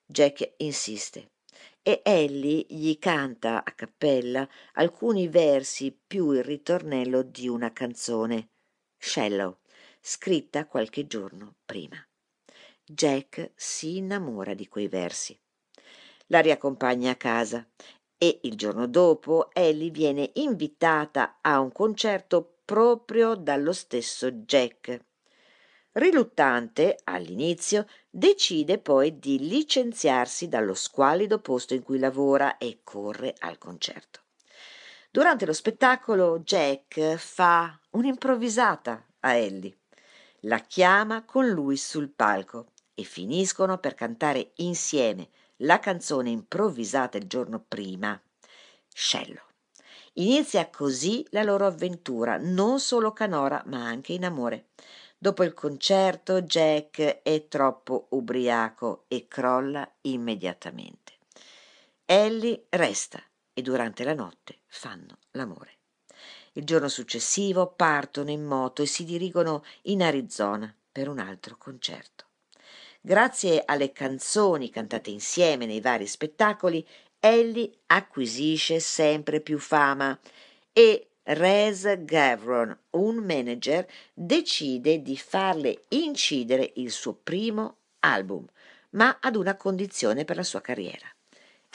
Jack 0.06 0.54
insiste 0.58 1.32
e 1.82 2.02
Ellie 2.04 2.66
gli 2.68 2.98
canta 3.00 3.64
a 3.64 3.72
cappella 3.72 4.48
alcuni 4.74 5.28
versi 5.28 5.98
più 6.06 6.32
il 6.32 6.44
ritornello 6.44 7.22
di 7.22 7.48
una 7.48 7.72
canzone, 7.72 8.50
Shallow, 8.98 9.60
scritta 10.02 10.68
qualche 10.68 11.08
giorno 11.08 11.56
prima. 11.66 11.98
Jack 12.90 13.52
si 13.54 13.98
innamora 13.98 14.54
di 14.54 14.70
quei 14.70 14.88
versi. 14.88 15.38
La 16.28 16.40
riaccompagna 16.40 17.12
a 17.12 17.16
casa 17.16 17.68
e 18.18 18.40
il 18.44 18.56
giorno 18.56 18.88
dopo 18.88 19.50
Ellie 19.52 19.90
viene 19.90 20.32
invitata 20.36 21.40
a 21.42 21.60
un 21.60 21.74
concerto 21.74 22.60
proprio 22.64 23.36
dallo 23.36 23.74
stesso 23.74 24.32
Jack. 24.32 25.04
Riluttante 25.92 27.00
all'inizio, 27.04 27.88
decide 28.10 28.78
poi 28.78 29.20
di 29.20 29.40
licenziarsi 29.40 30.48
dallo 30.48 30.74
squallido 30.74 31.40
posto 31.40 31.74
in 31.74 31.84
cui 31.84 32.00
lavora 32.00 32.58
e 32.58 32.80
corre 32.84 33.36
al 33.40 33.58
concerto. 33.58 34.22
Durante 35.12 35.46
lo 35.46 35.54
spettacolo 35.54 36.40
Jack 36.40 37.16
fa 37.16 37.78
un'improvvisata 37.92 39.06
a 39.22 39.34
Ellie. 39.34 39.76
La 40.42 40.60
chiama 40.60 41.26
con 41.26 41.50
lui 41.50 41.76
sul 41.76 42.10
palco 42.10 42.72
e 43.00 43.04
finiscono 43.04 43.78
per 43.78 43.94
cantare 43.94 44.54
insieme 44.56 45.30
la 45.58 45.78
canzone 45.78 46.32
improvvisata 46.32 47.20
il 47.20 47.28
giorno 47.28 47.64
prima, 47.66 48.20
Scello. 48.92 49.44
Inizia 50.14 50.68
così 50.72 51.24
la 51.30 51.44
loro 51.44 51.68
avventura, 51.68 52.38
non 52.38 52.80
solo 52.80 53.14
canora, 53.14 53.62
ma 53.68 53.86
anche 53.86 54.14
in 54.14 54.26
amore. 54.26 54.70
Dopo 55.16 55.44
il 55.44 55.54
concerto 55.54 56.42
Jack 56.42 57.22
è 57.22 57.48
troppo 57.48 58.08
ubriaco 58.10 59.06
e 59.08 59.28
crolla 59.28 59.88
immediatamente. 60.02 61.14
Ellie 62.04 62.66
resta 62.70 63.22
e 63.54 63.62
durante 63.62 64.04
la 64.04 64.16
notte 64.16 64.62
fanno 64.66 65.20
l'amore. 65.32 65.76
Il 66.54 66.64
giorno 66.64 66.88
successivo 66.88 67.68
partono 67.68 68.32
in 68.32 68.44
moto 68.44 68.82
e 68.82 68.88
si 68.88 69.04
dirigono 69.04 69.64
in 69.84 70.02
Arizona 70.02 70.74
per 70.92 71.10
un 71.10 71.20
altro 71.20 71.58
concerto. 71.58 72.27
Grazie 73.08 73.64
alle 73.64 73.94
canzoni 73.94 74.70
cantate 74.70 75.12
insieme 75.12 75.66
nei 75.66 75.80
vari 75.80 76.06
spettacoli, 76.06 76.86
Ellie 77.22 77.72
acquisisce 77.86 78.82
sempre 78.82 79.40
più 79.40 79.60
fama 79.60 80.20
e 80.74 81.08
Rez 81.24 82.04
Gavron, 82.04 82.78
un 82.90 83.16
manager, 83.16 83.88
decide 84.14 85.02
di 85.02 85.16
farle 85.16 85.84
incidere 85.88 86.74
il 86.76 86.92
suo 86.92 87.14
primo 87.14 87.78
album, 88.02 88.46
ma 88.90 89.20
ad 89.22 89.38
una 89.38 89.56
condizione 89.56 90.26
per 90.26 90.36
la 90.36 90.44
sua 90.44 90.60
carriera. 90.60 91.10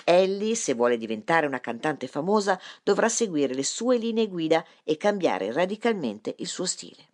Ellie, 0.05 0.55
se 0.55 0.75
vuole 0.75 0.99
diventare 0.99 1.47
una 1.47 1.61
cantante 1.61 2.09
famosa, 2.09 2.61
dovrà 2.83 3.09
seguire 3.09 3.55
le 3.55 3.65
sue 3.65 3.97
linee 3.97 4.29
guida 4.29 4.63
e 4.85 4.99
cambiare 4.99 5.51
radicalmente 5.51 6.35
il 6.41 6.47
suo 6.47 6.67
stile. 6.67 7.07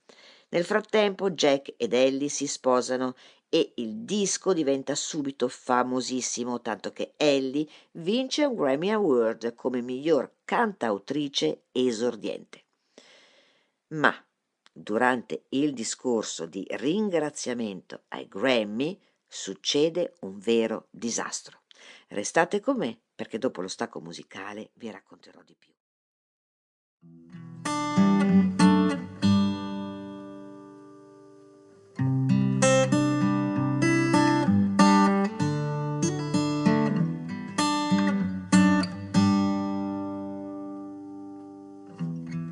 Nel 0.50 0.64
frattempo 0.64 1.30
Jack 1.30 1.74
ed 1.76 1.92
Ellie 1.92 2.30
si 2.30 2.46
sposano 2.46 3.14
e 3.48 3.72
il 3.76 4.04
disco 4.04 4.52
diventa 4.52 4.94
subito 4.94 5.48
famosissimo, 5.48 6.60
tanto 6.60 6.92
che 6.92 7.14
Ellie 7.16 7.66
vince 7.92 8.44
un 8.44 8.54
Grammy 8.54 8.90
Award 8.90 9.54
come 9.54 9.80
miglior 9.80 10.32
cantautrice 10.44 11.64
esordiente. 11.72 12.64
Ma 13.88 14.14
durante 14.70 15.44
il 15.50 15.72
discorso 15.72 16.46
di 16.46 16.66
ringraziamento 16.68 18.04
ai 18.08 18.28
Grammy 18.28 19.00
succede 19.26 20.16
un 20.20 20.38
vero 20.38 20.88
disastro. 20.90 21.62
Restate 22.08 22.60
con 22.60 22.76
me 22.76 23.00
perché 23.14 23.38
dopo 23.38 23.60
lo 23.60 23.68
stacco 23.68 24.00
musicale 24.00 24.70
vi 24.74 24.90
racconterò 24.90 25.42
di 25.42 25.56
più. 25.58 25.72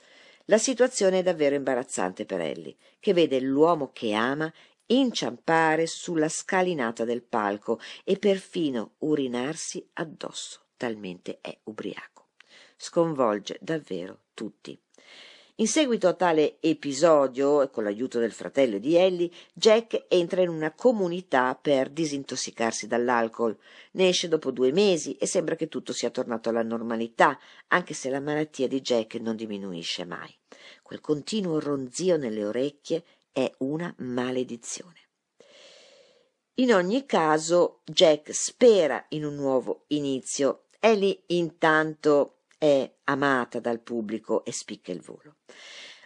La 0.44 0.59
situazione 0.59 1.18
è 1.18 1.22
davvero 1.24 1.57
imbarazzante 1.57 2.24
per 2.24 2.40
Ellie, 2.40 2.76
che 3.00 3.12
vede 3.12 3.40
l'uomo 3.40 3.90
che 3.92 4.12
ama 4.12 4.52
inciampare 4.87 5.88
sulla 5.88 6.28
scalinata 6.28 7.05
del 7.05 7.22
palco 7.22 7.81
e 8.05 8.16
perfino 8.16 8.92
urinarsi 8.98 9.85
addosso, 9.94 10.66
talmente 10.76 11.38
è 11.40 11.59
ubriaco. 11.64 12.28
Sconvolge 12.76 13.59
davvero 13.61 14.20
tutti. 14.35 14.81
In 15.62 15.68
seguito 15.68 16.09
a 16.09 16.14
tale 16.14 16.57
episodio, 16.59 17.70
con 17.70 17.85
l'aiuto 17.85 18.18
del 18.18 18.33
fratello 18.33 18.79
di 18.79 18.96
Ellie, 18.96 19.31
Jack 19.55 20.07
entra 20.09 20.42
in 20.42 20.48
una 20.48 20.72
comunità 20.72 21.55
per 21.55 21.88
disintossicarsi 21.88 22.88
dall'alcol. 22.88 23.57
Ne 23.92 24.09
esce 24.09 24.27
dopo 24.27 24.51
due 24.51 24.72
mesi 24.72 25.16
e 25.18 25.27
sembra 25.27 25.55
che 25.55 25.68
tutto 25.68 25.92
sia 25.92 26.11
tornato 26.11 26.48
alla 26.48 26.64
normalità, 26.64 27.38
anche 27.68 27.94
se 27.94 28.11
la 28.11 28.18
malattia 28.18 28.66
di 28.66 28.81
Jack 28.81 29.14
non 29.20 29.37
diminuisce 29.37 30.05
mai. 30.05 30.37
Quel 30.83 31.01
continuo 31.01 31.61
ronzio 31.61 32.16
nelle 32.16 32.44
orecchie 32.44 33.05
è 33.31 33.48
una 33.59 33.94
maledizione. 33.98 34.98
In 36.55 36.75
ogni 36.75 37.07
caso, 37.07 37.83
Jack 37.85 38.35
spera 38.35 39.07
in 39.11 39.25
un 39.25 39.37
nuovo 39.37 39.85
inizio. 39.87 40.64
Ellie 40.81 41.22
intanto 41.27 42.38
è 42.62 42.88
amata 43.07 43.59
dal 43.59 43.81
pubblico 43.81 44.44
e 44.44 44.53
spicca 44.53 44.92
il 44.92 45.01
volo. 45.01 45.38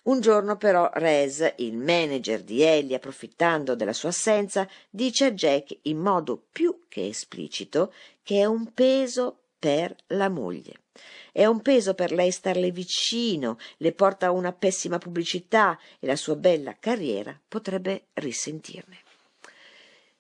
Un 0.04 0.20
giorno 0.20 0.56
però 0.56 0.88
Rez, 0.94 1.52
il 1.56 1.76
manager 1.76 2.42
di 2.42 2.62
Ellie, 2.62 2.96
approfittando 2.96 3.74
della 3.74 3.92
sua 3.92 4.08
assenza, 4.08 4.66
dice 4.88 5.26
a 5.26 5.32
Jack 5.32 5.80
in 5.82 5.98
modo 5.98 6.46
più 6.50 6.86
che 6.88 7.08
esplicito 7.08 7.92
che 8.22 8.38
è 8.38 8.46
un 8.46 8.72
peso 8.72 9.40
per 9.58 9.94
la 10.08 10.30
moglie. 10.30 10.84
È 11.30 11.44
un 11.44 11.60
peso 11.60 11.92
per 11.92 12.10
lei 12.10 12.30
starle 12.30 12.70
vicino, 12.70 13.58
le 13.76 13.92
porta 13.92 14.30
una 14.30 14.54
pessima 14.54 14.96
pubblicità 14.96 15.78
e 15.98 16.06
la 16.06 16.16
sua 16.16 16.36
bella 16.36 16.74
carriera 16.80 17.38
potrebbe 17.46 18.06
risentirne. 18.14 19.02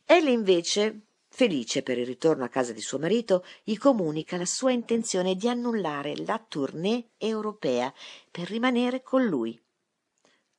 Ellie 0.04 0.32
invece 0.32 1.00
Felice 1.36 1.82
per 1.82 1.98
il 1.98 2.06
ritorno 2.06 2.44
a 2.44 2.48
casa 2.48 2.72
di 2.72 2.80
suo 2.80 2.98
marito, 2.98 3.44
gli 3.62 3.76
comunica 3.76 4.38
la 4.38 4.46
sua 4.46 4.72
intenzione 4.72 5.34
di 5.34 5.50
annullare 5.50 6.16
la 6.24 6.38
tournée 6.38 7.10
europea 7.18 7.92
per 8.30 8.48
rimanere 8.48 9.02
con 9.02 9.22
lui. 9.26 9.62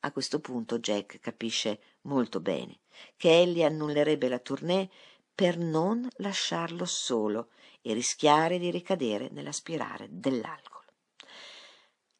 A 0.01 0.11
questo 0.11 0.39
punto 0.39 0.77
Jack 0.77 1.17
capisce 1.19 1.79
molto 2.01 2.41
bene 2.41 2.81
che 3.15 3.41
Ellie 3.41 3.65
annullerebbe 3.65 4.29
la 4.29 4.37
tournée 4.37 4.87
per 5.33 5.57
non 5.57 6.07
lasciarlo 6.17 6.85
solo 6.85 7.49
e 7.81 7.93
rischiare 7.93 8.59
di 8.59 8.69
ricadere 8.69 9.29
nella 9.31 9.51
spirale 9.51 10.05
dell'alcol. 10.11 10.77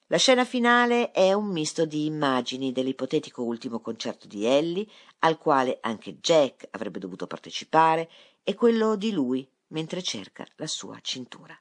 La 0.10 0.18
scena 0.18 0.46
finale 0.46 1.12
è 1.12 1.34
un 1.34 1.48
misto 1.48 1.86
di 1.86 2.06
immagini 2.06 2.72
dell'ipotetico 2.72 3.44
ultimo 3.44 3.82
concerto 3.82 4.26
di 4.26 4.46
Ellie, 4.46 4.88
al 5.20 5.38
quale 5.38 5.80
anche 5.82 6.20
Jack 6.20 6.66
avrebbe 6.72 6.98
dovuto 6.98 7.28
partecipare, 7.28 8.10
e 8.50 8.56
quello 8.56 8.96
di 8.96 9.12
lui 9.12 9.46
mentre 9.72 10.02
cerca 10.02 10.48
la 10.56 10.68
sua 10.68 10.98
cintura. 11.02 11.54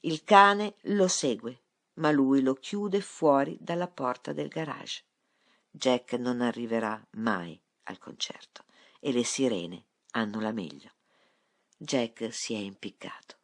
Il 0.00 0.24
cane 0.24 0.74
lo 0.82 1.08
segue, 1.08 1.62
ma 1.94 2.10
lui 2.10 2.42
lo 2.42 2.52
chiude 2.52 3.00
fuori 3.00 3.56
dalla 3.58 3.88
porta 3.88 4.34
del 4.34 4.48
garage. 4.48 5.04
Jack 5.70 6.12
non 6.18 6.42
arriverà 6.42 7.02
mai 7.12 7.58
al 7.84 7.96
concerto 7.96 8.66
e 9.00 9.10
le 9.10 9.24
sirene 9.24 9.86
hanno 10.10 10.38
la 10.38 10.52
meglio. 10.52 10.92
Jack 11.78 12.30
si 12.30 12.52
è 12.52 12.58
impiccato. 12.58 13.38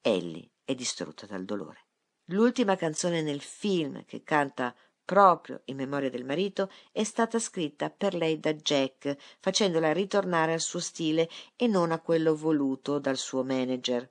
Ellie 0.00 0.50
è 0.64 0.76
distrutta 0.76 1.26
dal 1.26 1.44
dolore. 1.44 1.86
L'ultima 2.26 2.76
canzone 2.76 3.22
nel 3.22 3.40
film 3.40 4.04
che 4.04 4.22
canta 4.22 4.72
proprio 5.04 5.62
in 5.66 5.76
memoria 5.76 6.10
del 6.10 6.24
marito 6.24 6.70
è 6.90 7.04
stata 7.04 7.38
scritta 7.38 7.90
per 7.90 8.14
lei 8.14 8.40
da 8.40 8.52
Jack, 8.54 9.16
facendola 9.40 9.92
ritornare 9.92 10.52
al 10.52 10.60
suo 10.60 10.80
stile 10.80 11.28
e 11.56 11.66
non 11.66 11.92
a 11.92 12.00
quello 12.00 12.34
voluto 12.34 12.98
dal 12.98 13.16
suo 13.16 13.44
manager. 13.44 14.10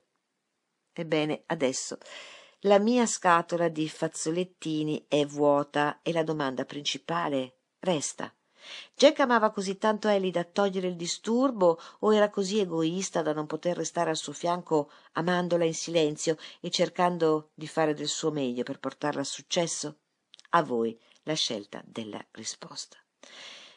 Ebbene, 0.92 1.44
adesso 1.46 1.98
la 2.60 2.78
mia 2.78 3.06
scatola 3.06 3.68
di 3.68 3.88
fazzolettini 3.88 5.06
è 5.08 5.26
vuota 5.26 6.00
e 6.02 6.12
la 6.12 6.22
domanda 6.22 6.64
principale 6.64 7.56
resta. 7.80 8.32
Jack 8.94 9.18
amava 9.18 9.50
così 9.50 9.76
tanto 9.76 10.06
Ellie 10.06 10.30
da 10.30 10.44
togliere 10.44 10.86
il 10.86 10.94
disturbo 10.94 11.80
o 12.00 12.14
era 12.14 12.30
così 12.30 12.60
egoista 12.60 13.20
da 13.20 13.32
non 13.32 13.46
poter 13.46 13.76
restare 13.76 14.10
al 14.10 14.16
suo 14.16 14.32
fianco 14.32 14.92
amandola 15.14 15.64
in 15.64 15.74
silenzio 15.74 16.36
e 16.60 16.70
cercando 16.70 17.50
di 17.54 17.66
fare 17.66 17.94
del 17.94 18.06
suo 18.06 18.30
meglio 18.30 18.62
per 18.62 18.78
portarla 18.78 19.22
a 19.22 19.24
successo? 19.24 20.01
A 20.54 20.62
voi 20.62 20.98
la 21.24 21.34
scelta 21.34 21.82
della 21.84 22.24
risposta. 22.30 22.96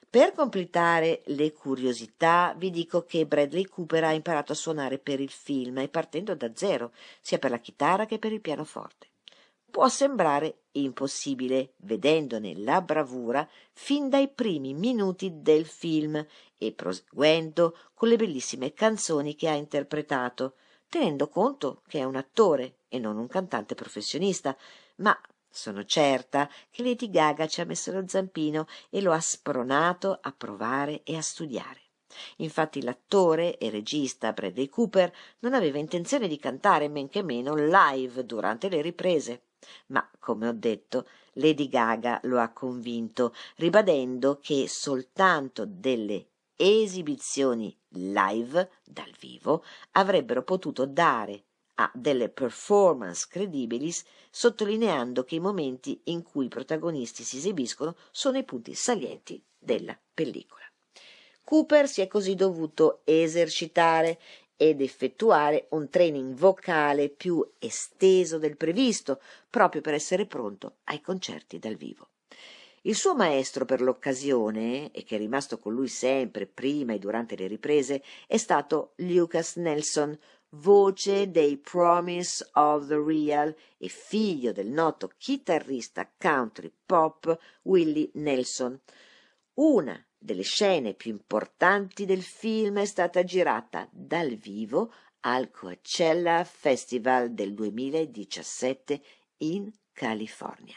Per 0.09 0.33
completare 0.33 1.23
le 1.25 1.51
curiosità 1.51 2.53
vi 2.57 2.69
dico 2.69 3.03
che 3.03 3.25
Bradley 3.25 3.65
Cooper 3.65 4.05
ha 4.05 4.13
imparato 4.13 4.53
a 4.53 4.55
suonare 4.55 4.97
per 4.97 5.19
il 5.19 5.29
film 5.29 5.79
e 5.79 5.89
partendo 5.89 6.35
da 6.35 6.51
zero, 6.55 6.93
sia 7.19 7.37
per 7.37 7.51
la 7.51 7.59
chitarra 7.59 8.05
che 8.05 8.19
per 8.19 8.31
il 8.31 8.41
pianoforte 8.41 9.09
può 9.75 9.89
sembrare 9.89 10.67
impossibile, 10.71 11.73
vedendone 11.79 12.55
la 12.55 12.79
bravura 12.79 13.45
fin 13.73 14.07
dai 14.07 14.29
primi 14.29 14.73
minuti 14.73 15.41
del 15.41 15.65
film 15.65 16.25
e 16.57 16.71
proseguendo 16.71 17.77
con 17.93 18.07
le 18.07 18.15
bellissime 18.15 18.73
canzoni 18.73 19.35
che 19.35 19.49
ha 19.49 19.53
interpretato, 19.53 20.53
tenendo 20.87 21.27
conto 21.27 21.81
che 21.89 21.99
è 21.99 22.03
un 22.05 22.15
attore 22.15 22.77
e 22.87 22.99
non 22.99 23.17
un 23.17 23.27
cantante 23.27 23.75
professionista, 23.75 24.55
ma 24.99 25.19
sono 25.55 25.83
certa 25.85 26.49
che 26.69 26.83
Lady 26.83 27.09
Gaga 27.09 27.47
ci 27.47 27.61
ha 27.61 27.65
messo 27.65 27.91
lo 27.91 28.03
zampino 28.07 28.67
e 28.89 29.01
lo 29.01 29.11
ha 29.11 29.19
spronato 29.19 30.17
a 30.21 30.31
provare 30.31 31.03
e 31.03 31.15
a 31.15 31.21
studiare. 31.21 31.81
Infatti 32.37 32.81
l'attore 32.81 33.57
e 33.57 33.69
regista 33.69 34.31
Bradley 34.31 34.69
Cooper 34.69 35.11
non 35.39 35.53
aveva 35.53 35.79
intenzione 35.79 36.27
di 36.27 36.37
cantare 36.37 36.87
men 36.87 37.09
che 37.09 37.23
meno 37.23 37.55
live 37.55 38.25
durante 38.25 38.69
le 38.69 38.81
riprese 38.81 39.41
ma 39.87 40.07
come 40.19 40.47
ho 40.47 40.53
detto 40.53 41.07
Lady 41.33 41.67
Gaga 41.67 42.19
lo 42.23 42.39
ha 42.39 42.49
convinto, 42.49 43.33
ribadendo 43.55 44.39
che 44.39 44.67
soltanto 44.67 45.65
delle 45.65 46.27
esibizioni 46.55 47.75
live 47.89 48.69
dal 48.85 49.11
vivo 49.19 49.63
avrebbero 49.91 50.43
potuto 50.43 50.85
dare 50.85 51.43
a 51.75 51.91
delle 51.93 52.29
performance 52.29 53.27
credibili, 53.29 53.93
sottolineando 54.29 55.23
che 55.23 55.35
i 55.35 55.39
momenti 55.39 55.99
in 56.05 56.23
cui 56.23 56.45
i 56.45 56.49
protagonisti 56.49 57.23
si 57.23 57.37
esibiscono 57.37 57.95
sono 58.11 58.37
i 58.37 58.43
punti 58.43 58.73
salienti 58.73 59.41
della 59.57 59.97
pellicola. 60.13 60.63
Cooper 61.43 61.87
si 61.87 62.01
è 62.01 62.07
così 62.07 62.35
dovuto 62.35 63.01
esercitare 63.03 64.19
ed 64.57 64.81
effettuare 64.81 65.67
un 65.71 65.89
training 65.89 66.33
vocale 66.33 67.09
più 67.09 67.45
esteso 67.59 68.37
del 68.37 68.57
previsto, 68.57 69.21
proprio 69.49 69.81
per 69.81 69.93
essere 69.93 70.25
pronto 70.25 70.77
ai 70.85 71.01
concerti 71.01 71.59
dal 71.59 71.75
vivo. 71.75 72.09
Il 72.83 72.95
suo 72.95 73.15
maestro 73.15 73.65
per 73.65 73.81
l'occasione, 73.81 74.91
e 74.91 75.03
che 75.03 75.15
è 75.15 75.17
rimasto 75.17 75.57
con 75.57 75.73
lui 75.73 75.87
sempre, 75.87 76.45
prima 76.45 76.93
e 76.93 76.99
durante 76.99 77.35
le 77.35 77.47
riprese, 77.47 78.03
è 78.27 78.37
stato 78.37 78.93
Lucas 78.97 79.55
Nelson, 79.55 80.17
voce 80.49 81.31
dei 81.31 81.57
Promise 81.57 82.49
of 82.53 82.87
the 82.87 83.01
Real 83.01 83.55
e 83.77 83.87
figlio 83.87 84.51
del 84.51 84.67
noto 84.67 85.11
chitarrista 85.17 86.09
country 86.17 86.71
pop 86.85 87.37
Willie 87.63 88.09
Nelson. 88.13 88.79
Una 89.55 90.03
delle 90.17 90.43
scene 90.43 90.93
più 90.93 91.11
importanti 91.11 92.05
del 92.05 92.23
film 92.23 92.79
è 92.79 92.85
stata 92.85 93.23
girata 93.23 93.87
dal 93.91 94.35
vivo 94.35 94.91
al 95.21 95.49
Coachella 95.49 96.43
Festival 96.43 97.33
del 97.33 97.53
2017 97.53 99.01
in 99.37 99.71
California. 99.91 100.75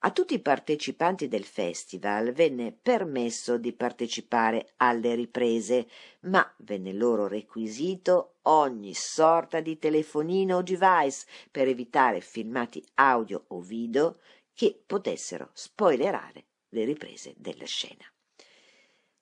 A 0.00 0.10
tutti 0.12 0.34
i 0.34 0.40
partecipanti 0.40 1.26
del 1.26 1.44
festival 1.44 2.32
venne 2.32 2.70
permesso 2.70 3.56
di 3.56 3.72
partecipare 3.72 4.74
alle 4.76 5.14
riprese, 5.14 5.88
ma 6.20 6.48
venne 6.58 6.92
loro 6.92 7.26
requisito 7.26 8.35
ogni 8.46 8.94
sorta 8.94 9.60
di 9.60 9.78
telefonino 9.78 10.56
o 10.56 10.62
device 10.62 11.26
per 11.50 11.68
evitare 11.68 12.20
filmati 12.20 12.84
audio 12.94 13.44
o 13.48 13.60
video 13.60 14.18
che 14.52 14.82
potessero 14.86 15.50
spoilerare 15.52 16.44
le 16.70 16.84
riprese 16.84 17.34
della 17.36 17.66
scena. 17.66 18.04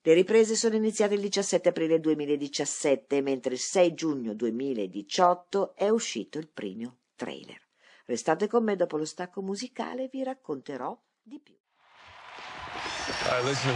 Le 0.06 0.12
riprese 0.12 0.54
sono 0.54 0.76
iniziate 0.76 1.14
il 1.14 1.20
17 1.20 1.70
aprile 1.70 1.98
2017, 1.98 3.22
mentre 3.22 3.54
il 3.54 3.58
6 3.58 3.94
giugno 3.94 4.34
2018 4.34 5.74
è 5.74 5.88
uscito 5.88 6.38
il 6.38 6.48
primo 6.48 6.98
trailer. 7.16 7.58
Restate 8.04 8.46
con 8.46 8.64
me 8.64 8.76
dopo 8.76 8.98
lo 8.98 9.06
stacco 9.06 9.40
musicale 9.40 10.04
e 10.04 10.08
vi 10.12 10.22
racconterò 10.22 10.94
di 11.22 11.40
più. 11.40 11.56
All 13.24 13.30
right, 13.30 13.44
listen. 13.44 13.72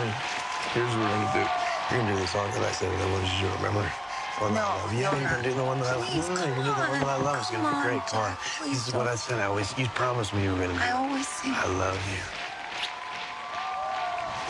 Here's 0.75 0.95
what 0.95 1.01
we're 1.01 1.09
gonna 1.09 1.33
do. 1.33 1.95
You're 1.95 2.03
gonna 2.03 2.15
do 2.15 2.21
the 2.21 2.27
song 2.27 2.51
that 2.53 2.63
I 2.63 2.73
said 2.73 2.91
that 2.91 3.01
I 3.01 3.11
wanted 3.11 3.41
you 3.41 3.49
to 3.49 3.55
remember? 3.57 4.08
One 4.41 4.55
that 4.55 4.65
I 4.65 4.83
love. 4.83 4.95
Yeah, 4.95 5.19
you're 5.19 5.29
gonna 5.31 5.43
do 5.43 5.55
the 5.55 5.65
one 5.65 5.81
that 5.81 5.89
I 5.89 5.97
love. 5.97 6.07
Please, 6.07 6.29
No, 6.29 6.35
no, 6.37 6.45
you're 6.47 6.55
gonna 6.57 6.65
do 6.69 6.75
the 6.75 6.89
one 6.91 7.01
that 7.01 7.09
I 7.09 7.17
love. 7.19 7.39
It's 7.41 7.51
gonna 7.51 7.65
come 7.65 7.73
be 7.73 7.79
on, 7.79 7.87
great. 7.87 8.07
Come 8.07 8.21
on. 8.23 8.37
please 8.59 8.71
This 8.79 8.89
is 8.89 8.95
what 8.95 9.09
I 9.09 9.17
said. 9.17 9.41
I 9.41 9.47
always, 9.47 9.77
you 9.79 9.87
promised 9.89 10.35
me 10.35 10.45
you 10.45 10.53
were 10.53 10.59
gonna 10.61 10.75
do. 10.75 10.81
I 10.81 10.89
it. 10.89 10.95
always 10.95 11.29
say 11.29 11.51
I 11.51 11.67
love 11.79 12.01
you. 12.13 12.23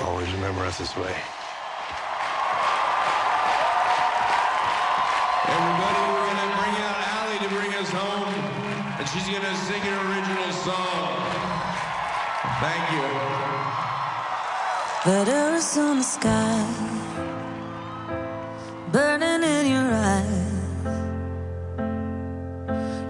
Always 0.07 0.33
remember 0.33 0.65
us 0.67 0.79
this 0.79 0.97
way. 0.97 1.15
Everybody, 5.37 6.01
we're 6.13 6.27
gonna 6.31 6.57
bring 6.61 6.77
out 6.87 6.99
Allie 7.17 7.41
to 7.45 7.51
bring 7.57 7.73
us 7.83 7.91
home, 7.91 8.35
and 8.99 9.07
she's 9.11 9.29
gonna 9.29 9.57
sing 9.69 9.83
an 9.83 9.97
original 10.07 10.53
song. 10.67 11.45
Thank 12.61 12.85
you. 12.93 13.09
Letters 15.07 15.79
on 15.79 15.99
the 15.99 16.05
sky, 16.05 16.67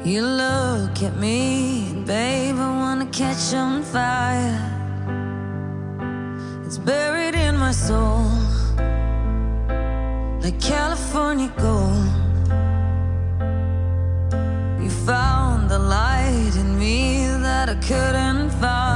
You 0.09 0.23
look 0.23 1.03
at 1.03 1.19
me, 1.19 1.93
babe, 2.07 2.57
I 2.57 2.71
wanna 2.83 3.05
catch 3.13 3.53
on 3.53 3.83
fire. 3.83 4.59
It's 6.65 6.79
buried 6.79 7.35
in 7.35 7.59
my 7.59 7.73
soul, 7.73 8.25
like 10.43 10.59
California 10.63 11.53
gold. 11.59 12.09
You 14.83 14.89
found 15.05 15.69
the 15.69 15.79
light 15.79 16.55
in 16.57 16.79
me 16.79 17.27
that 17.43 17.69
I 17.69 17.75
couldn't 17.75 18.49
find. 18.63 18.88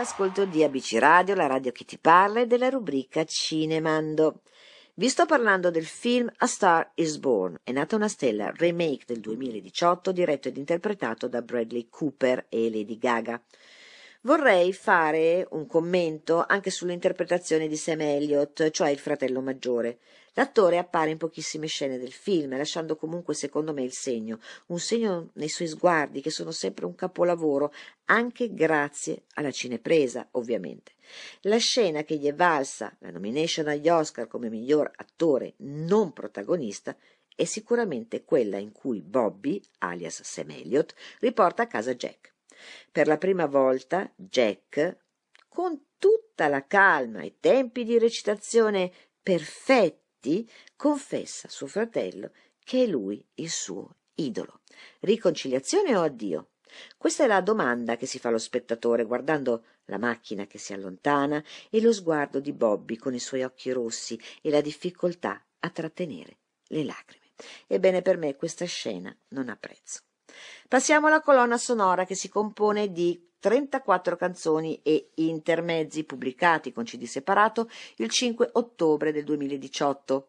All'ascolto 0.00 0.46
di 0.46 0.64
ABC 0.64 0.96
Radio, 0.98 1.34
la 1.34 1.46
radio 1.46 1.72
che 1.72 1.84
ti 1.84 1.98
parla 1.98 2.40
e 2.40 2.46
della 2.46 2.70
rubrica 2.70 3.22
Cinemando. 3.24 4.40
Vi 4.94 5.06
sto 5.10 5.26
parlando 5.26 5.70
del 5.70 5.84
film 5.84 6.30
A 6.38 6.46
Star 6.46 6.90
is 6.94 7.18
Born, 7.18 7.60
è 7.62 7.70
nata 7.70 7.96
una 7.96 8.08
stella, 8.08 8.50
remake 8.56 9.04
del 9.06 9.20
2018 9.20 10.10
diretto 10.12 10.48
ed 10.48 10.56
interpretato 10.56 11.28
da 11.28 11.42
Bradley 11.42 11.88
Cooper 11.90 12.46
e 12.48 12.70
Lady 12.70 12.96
Gaga. 12.96 13.42
Vorrei 14.22 14.74
fare 14.74 15.46
un 15.52 15.66
commento 15.66 16.44
anche 16.46 16.68
sull'interpretazione 16.68 17.66
di 17.66 17.76
Sam 17.76 18.02
Elliott, 18.02 18.68
cioè 18.68 18.90
il 18.90 18.98
fratello 18.98 19.40
maggiore. 19.40 20.00
L'attore 20.34 20.76
appare 20.76 21.08
in 21.08 21.16
pochissime 21.16 21.66
scene 21.66 21.96
del 21.96 22.12
film, 22.12 22.54
lasciando 22.54 22.96
comunque 22.96 23.32
secondo 23.32 23.72
me 23.72 23.82
il 23.82 23.94
segno, 23.94 24.38
un 24.66 24.78
segno 24.78 25.30
nei 25.36 25.48
suoi 25.48 25.68
sguardi 25.68 26.20
che 26.20 26.28
sono 26.28 26.50
sempre 26.50 26.84
un 26.84 26.94
capolavoro, 26.94 27.72
anche 28.06 28.52
grazie 28.52 29.22
alla 29.36 29.50
cinepresa, 29.50 30.28
ovviamente. 30.32 30.92
La 31.42 31.56
scena 31.56 32.02
che 32.02 32.16
gli 32.16 32.26
è 32.26 32.34
valsa 32.34 32.94
la 32.98 33.10
nomination 33.10 33.68
agli 33.68 33.88
Oscar 33.88 34.28
come 34.28 34.50
miglior 34.50 34.90
attore 34.96 35.54
non 35.60 36.12
protagonista 36.12 36.94
è 37.34 37.44
sicuramente 37.44 38.22
quella 38.24 38.58
in 38.58 38.72
cui 38.72 39.00
Bobby, 39.00 39.58
alias 39.78 40.20
Sam 40.24 40.50
Elliott, 40.50 40.94
riporta 41.20 41.62
a 41.62 41.66
casa 41.66 41.94
Jack. 41.94 42.30
Per 42.90 43.06
la 43.06 43.18
prima 43.18 43.46
volta 43.46 44.10
Jack, 44.16 44.98
con 45.48 45.86
tutta 45.98 46.48
la 46.48 46.66
calma 46.66 47.20
e 47.20 47.36
tempi 47.40 47.84
di 47.84 47.98
recitazione 47.98 48.92
perfetti, 49.22 50.50
confessa 50.76 51.48
a 51.48 51.50
suo 51.50 51.66
fratello 51.66 52.32
che 52.62 52.84
è 52.84 52.86
lui 52.86 53.24
il 53.34 53.50
suo 53.50 53.96
idolo. 54.14 54.60
Riconciliazione 55.00 55.96
o 55.96 56.02
addio? 56.02 56.50
Questa 56.96 57.24
è 57.24 57.26
la 57.26 57.40
domanda 57.40 57.96
che 57.96 58.06
si 58.06 58.18
fa 58.18 58.30
lo 58.30 58.38
spettatore 58.38 59.04
guardando 59.04 59.64
la 59.86 59.98
macchina 59.98 60.46
che 60.46 60.58
si 60.58 60.72
allontana 60.72 61.42
e 61.68 61.80
lo 61.80 61.92
sguardo 61.92 62.38
di 62.38 62.52
Bobby 62.52 62.96
con 62.96 63.12
i 63.12 63.18
suoi 63.18 63.42
occhi 63.42 63.72
rossi 63.72 64.18
e 64.40 64.50
la 64.50 64.60
difficoltà 64.60 65.44
a 65.60 65.70
trattenere 65.70 66.38
le 66.68 66.84
lacrime. 66.84 67.24
Ebbene, 67.66 68.02
per 68.02 68.16
me 68.16 68.36
questa 68.36 68.66
scena 68.66 69.14
non 69.28 69.48
ha 69.48 69.56
prezzo. 69.56 70.00
Passiamo 70.70 71.08
alla 71.08 71.20
colonna 71.20 71.58
sonora 71.58 72.04
che 72.04 72.14
si 72.14 72.28
compone 72.28 72.92
di 72.92 73.20
34 73.40 74.14
canzoni 74.14 74.78
e 74.84 75.10
intermezzi 75.14 76.04
pubblicati 76.04 76.72
con 76.72 76.84
CD 76.84 77.06
separato 77.06 77.68
il 77.96 78.08
5 78.08 78.50
ottobre 78.52 79.10
del 79.10 79.24
2018. 79.24 80.28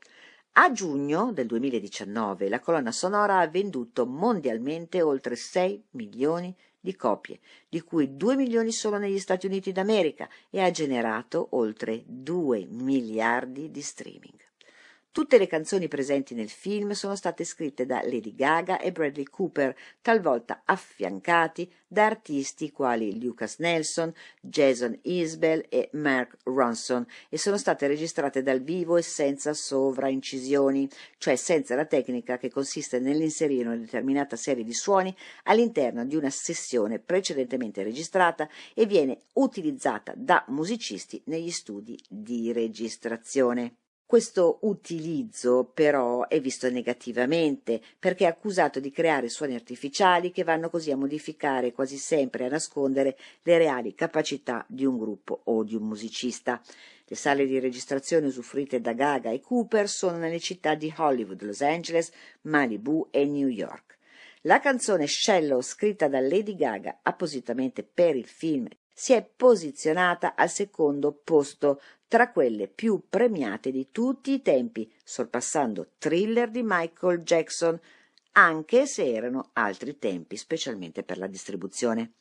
A 0.54 0.72
giugno 0.72 1.32
del 1.32 1.46
2019 1.46 2.50
la 2.50 2.60
colonna 2.60 2.92
sonora 2.92 3.38
ha 3.38 3.48
venduto 3.48 4.08
mondialmente 4.08 5.04
oltre 5.04 5.36
6 5.36 5.84
milioni 5.92 6.56
di 6.80 6.96
copie, 6.96 7.40
di 7.70 7.80
cui 7.82 8.18
2 8.18 8.36
milioni 8.36 8.72
solo 8.72 8.98
negli 8.98 9.20
Stati 9.20 9.46
Uniti 9.46 9.72
d'America 9.72 10.28
e 10.50 10.60
ha 10.60 10.72
generato 10.72 11.50
oltre 11.52 12.02
2 12.08 12.66
miliardi 12.68 13.70
di 13.70 13.82
streaming. 13.84 14.51
Tutte 15.14 15.38
le 15.38 15.46
canzoni 15.46 15.90
presenti 15.90 16.34
nel 16.34 16.50
film 16.50 16.92
sono 16.92 17.18
state 17.18 17.44
scritte 17.44 17.86
da 17.86 18.02
Lady 18.02 18.34
Gaga 18.34 18.80
e 18.80 18.94
Bradley 18.94 19.26
Cooper, 19.26 19.76
talvolta 20.02 20.62
affiancati 20.64 21.70
da 21.86 22.06
artisti 22.06 22.72
quali 22.72 23.22
Lucas 23.22 23.58
Nelson, 23.58 24.14
Jason 24.40 24.98
Isbell 25.02 25.66
e 25.68 25.90
Mark 25.96 26.38
Ronson 26.44 27.06
e 27.28 27.38
sono 27.38 27.58
state 27.58 27.88
registrate 27.88 28.42
dal 28.42 28.62
vivo 28.62 28.96
e 28.96 29.02
senza 29.02 29.54
sovraincisioni, 29.54 30.88
cioè 31.18 31.36
senza 31.36 31.76
la 31.76 31.86
tecnica 31.86 32.38
che 32.38 32.50
consiste 32.50 33.00
nell'inserire 33.00 33.68
una 33.68 33.76
determinata 33.76 34.38
serie 34.38 34.64
di 34.64 34.74
suoni 34.74 35.14
all'interno 35.44 36.06
di 36.06 36.16
una 36.16 36.30
sessione 36.30 37.00
precedentemente 37.00 37.84
registrata 37.84 38.48
e 38.74 38.86
viene 38.86 39.24
utilizzata 39.34 40.14
da 40.16 40.46
musicisti 40.48 41.22
negli 41.26 41.52
studi 41.52 42.02
di 42.08 42.54
registrazione. 42.54 43.76
Questo 44.12 44.58
utilizzo 44.64 45.72
però 45.74 46.28
è 46.28 46.42
visto 46.42 46.70
negativamente 46.70 47.80
perché 47.98 48.26
è 48.26 48.28
accusato 48.28 48.82
di 48.82 48.92
creare 48.92 49.30
suoni 49.30 49.56
artificiali 49.56 50.34
che 50.34 50.44
vanno 50.44 50.70
così 50.70 50.92
a 50.92 50.98
modificare 50.98 51.72
quasi 51.72 51.96
sempre 51.96 52.44
a 52.44 52.50
nascondere 52.50 53.18
le 53.44 53.58
reali 53.58 53.96
capacità 53.96 54.66
di 54.68 54.86
un 54.86 54.98
gruppo 54.98 55.44
o 55.46 55.64
di 55.64 55.76
un 55.76 55.84
musicista. 55.84 56.62
Le 57.06 57.16
sale 57.16 57.46
di 57.46 57.58
registrazione 57.58 58.28
usufruite 58.28 58.82
da 58.82 58.92
Gaga 58.92 59.32
e 59.32 59.40
Cooper 59.40 59.88
sono 59.88 60.18
nelle 60.18 60.42
città 60.42 60.76
di 60.76 60.94
Hollywood, 60.94 61.42
Los 61.44 61.62
Angeles, 61.62 62.12
Malibu 62.42 63.08
e 63.12 63.24
New 63.24 63.48
York. 63.48 63.98
La 64.42 64.60
canzone 64.60 65.08
Shallow, 65.08 65.62
scritta 65.62 66.10
da 66.10 66.20
Lady 66.20 66.58
Gaga 66.58 67.00
appositamente 67.02 67.82
per 67.82 68.18
il 68.18 68.28
film, 68.28 68.68
si 68.94 69.14
è 69.14 69.24
posizionata 69.24 70.36
al 70.36 70.50
secondo 70.50 71.14
posto 71.14 71.80
tra 72.12 72.30
quelle 72.30 72.68
più 72.68 73.04
premiate 73.08 73.72
di 73.72 73.88
tutti 73.90 74.34
i 74.34 74.42
tempi, 74.42 74.92
sorpassando 75.02 75.92
Thriller 75.98 76.50
di 76.50 76.60
Michael 76.62 77.20
Jackson, 77.20 77.80
anche 78.34 78.86
se 78.86 79.14
erano 79.14 79.52
altri 79.54 79.98
tempi, 79.98 80.36
specialmente 80.36 81.04
per 81.04 81.18
la 81.18 81.28
distribuzione. 81.28 82.12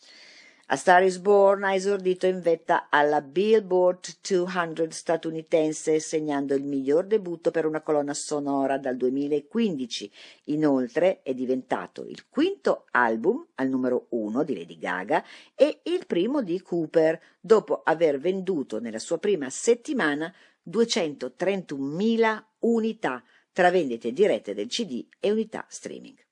A 0.72 0.76
Star 0.76 1.02
is 1.02 1.18
Born 1.18 1.64
ha 1.64 1.74
esordito 1.74 2.26
in 2.26 2.40
vetta 2.40 2.86
alla 2.90 3.22
Billboard 3.22 4.18
200 4.20 4.86
statunitense, 4.90 5.98
segnando 5.98 6.54
il 6.54 6.62
miglior 6.62 7.06
debutto 7.06 7.50
per 7.50 7.66
una 7.66 7.80
colonna 7.80 8.14
sonora 8.14 8.78
dal 8.78 8.96
2015. 8.96 10.12
Inoltre 10.44 11.22
è 11.22 11.34
diventato 11.34 12.04
il 12.06 12.28
quinto 12.28 12.84
album 12.92 13.48
al 13.56 13.68
numero 13.68 14.06
uno 14.10 14.44
di 14.44 14.54
Lady 14.54 14.78
Gaga 14.78 15.24
e 15.56 15.80
il 15.82 16.06
primo 16.06 16.40
di 16.40 16.62
Cooper, 16.62 17.20
dopo 17.40 17.80
aver 17.82 18.20
venduto 18.20 18.78
nella 18.78 19.00
sua 19.00 19.18
prima 19.18 19.50
settimana 19.50 20.32
231.000 20.70 22.42
unità 22.60 23.24
tra 23.52 23.72
vendite 23.72 24.12
dirette 24.12 24.54
del 24.54 24.68
CD 24.68 25.04
e 25.18 25.32
unità 25.32 25.66
streaming. 25.68 26.28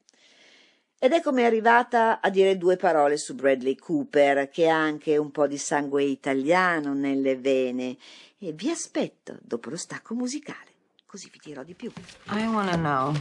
Ed 1.01 1.13
è 1.13 1.23
come 1.23 1.43
è 1.43 1.45
arrivata 1.45 2.21
a 2.21 2.29
dire 2.29 2.59
due 2.59 2.77
parole 2.77 3.17
su 3.19 3.37
Bradley 3.37 3.77
Cooper, 3.77 4.49
che 4.49 4.69
ha 4.69 4.77
anche 4.77 5.17
un 5.17 5.31
po' 5.31 5.47
di 5.47 5.57
sangue 5.57 6.03
italiano 6.03 6.93
nelle 6.93 7.37
vene. 7.37 7.97
E 8.39 8.53
vi 8.53 8.69
aspetto 8.69 9.37
dopo 9.41 9.71
lo 9.71 9.77
stacco 9.77 10.15
musicale, 10.15 10.73
così 11.07 11.31
vi 11.31 11.39
dirò 11.41 11.63
di 11.63 11.75
più. 11.75 11.93
I 12.31 12.47
want 12.49 12.71
to 12.73 12.77
know 12.77 13.15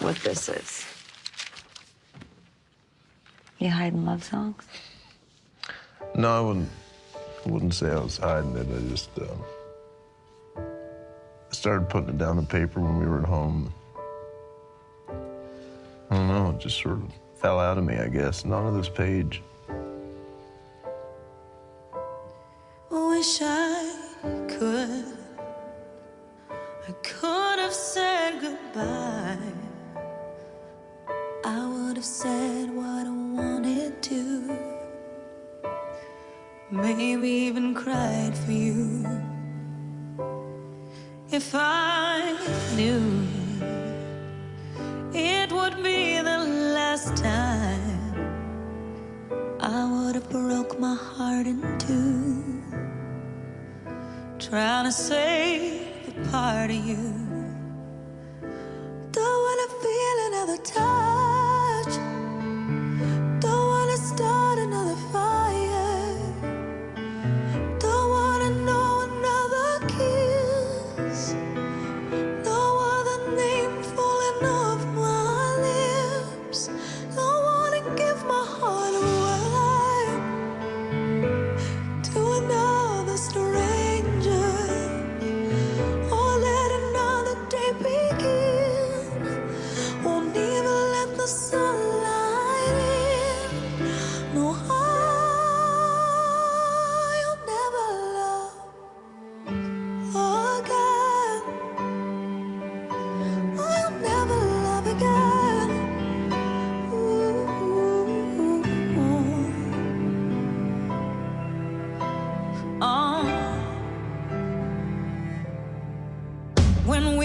what 0.00 0.14
this 0.20 0.48
is. 0.48 0.84
You 3.56 3.70
hiding 3.70 4.04
love 4.04 4.22
songs? 4.22 4.62
No, 6.16 6.28
I 6.28 6.40
wouldn't. 6.40 6.68
I 7.46 7.50
wouldn't 7.50 7.72
say 7.72 7.90
I 7.90 8.00
was 8.00 8.18
hiding 8.18 8.54
it. 8.56 8.66
I 8.68 8.90
just 8.90 9.08
uh, 9.18 9.24
I 10.58 11.54
started 11.54 11.88
putting 11.88 12.10
it 12.10 12.18
down 12.18 12.36
on 12.36 12.44
paper 12.44 12.80
when 12.80 12.98
we 12.98 13.06
were 13.06 13.20
at 13.20 13.26
home. 13.26 13.72
Know. 16.34 16.50
It 16.50 16.58
just 16.58 16.80
sort 16.80 16.96
of 16.96 17.12
fell 17.36 17.60
out 17.60 17.78
of 17.78 17.84
me, 17.84 17.96
I 17.96 18.08
guess. 18.08 18.44
Not 18.44 18.64
on 18.64 18.76
this 18.76 18.88
page. 18.88 19.40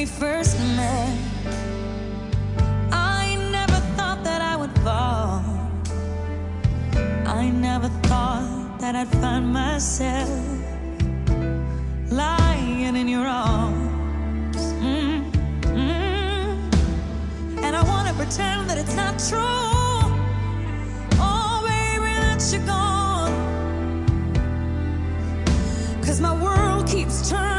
First 0.05 0.57
met. 0.77 1.17
I 2.91 3.35
never 3.51 3.79
thought 3.97 4.23
that 4.23 4.41
I 4.41 4.55
would 4.55 4.73
fall. 4.79 5.43
I 7.25 7.49
never 7.49 7.89
thought 8.07 8.79
that 8.79 8.95
I'd 8.95 9.09
find 9.19 9.51
myself 9.51 10.29
lying 12.09 12.95
in 12.95 13.07
your 13.07 13.27
arms. 13.27 14.57
Mm, 14.81 15.31
mm. 15.63 16.57
And 17.63 17.75
I 17.75 17.83
wanna 17.83 18.13
pretend 18.13 18.69
that 18.69 18.77
it's 18.77 18.95
not 18.95 19.19
true. 19.29 19.39
Oh, 21.19 21.61
baby, 21.67 22.13
that 22.25 22.41
you're 22.51 22.65
gone. 22.65 23.33
Cause 26.01 26.21
my 26.21 26.33
world 26.41 26.87
keeps 26.87 27.29
turning 27.29 27.58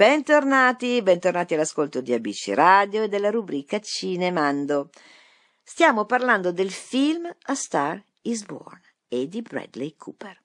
Bentornati, 0.00 1.02
bentornati 1.02 1.52
all'ascolto 1.52 2.00
di 2.00 2.14
ABC 2.14 2.52
Radio 2.54 3.02
e 3.02 3.08
della 3.08 3.28
rubrica 3.28 3.78
Cinemando. 3.80 4.88
Stiamo 5.62 6.06
parlando 6.06 6.52
del 6.52 6.70
film 6.70 7.30
A 7.38 7.54
Star 7.54 8.02
is 8.22 8.46
Born 8.46 8.80
e 9.08 9.28
di 9.28 9.42
Bradley 9.42 9.96
Cooper. 9.96 10.42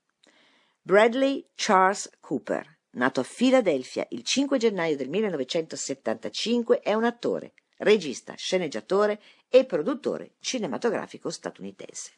Bradley 0.82 1.52
Charles 1.56 2.10
Cooper, 2.20 2.80
nato 2.96 3.22
a 3.22 3.24
Filadelfia 3.24 4.06
il 4.10 4.24
5 4.24 4.58
gennaio 4.58 4.98
del 4.98 5.08
1975, 5.08 6.82
è 6.82 6.94
un 6.94 7.06
attore, 7.06 7.54
regista, 7.78 8.34
sceneggiatore 8.36 9.20
e 9.50 9.66
produttore 9.66 10.36
cinematografico 10.40 11.30
statunitense. 11.30 12.12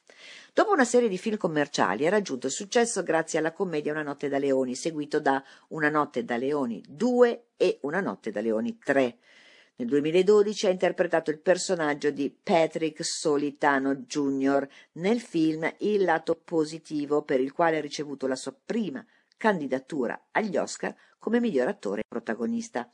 Dopo 0.53 0.71
una 0.71 0.85
serie 0.85 1.09
di 1.09 1.17
film 1.17 1.37
commerciali 1.37 2.07
ha 2.07 2.09
raggiunto 2.09 2.47
il 2.47 2.53
successo 2.53 3.03
grazie 3.03 3.39
alla 3.39 3.51
commedia 3.51 3.91
Una 3.91 4.03
notte 4.03 4.29
da 4.29 4.37
leoni, 4.37 4.75
seguito 4.75 5.19
da 5.19 5.43
Una 5.69 5.89
notte 5.89 6.23
da 6.23 6.37
leoni 6.37 6.83
2 6.87 7.45
e 7.57 7.79
Una 7.81 8.01
notte 8.01 8.31
da 8.31 8.41
leoni 8.41 8.77
3. 8.77 9.17
Nel 9.79 9.89
2012 9.89 10.65
ha 10.65 10.71
interpretato 10.71 11.29
il 11.29 11.39
personaggio 11.39 12.09
di 12.09 12.31
Patrick 12.31 13.05
Solitano 13.05 13.93
Jr. 13.93 14.67
nel 14.93 15.21
film 15.21 15.71
Il 15.79 16.03
lato 16.03 16.33
positivo, 16.35 17.21
per 17.21 17.39
il 17.39 17.51
quale 17.51 17.77
ha 17.77 17.81
ricevuto 17.81 18.25
la 18.25 18.35
sua 18.35 18.55
prima 18.65 19.05
candidatura 19.37 20.29
agli 20.31 20.57
Oscar 20.57 20.95
come 21.19 21.39
miglior 21.39 21.67
attore 21.67 22.01
protagonista. 22.07 22.91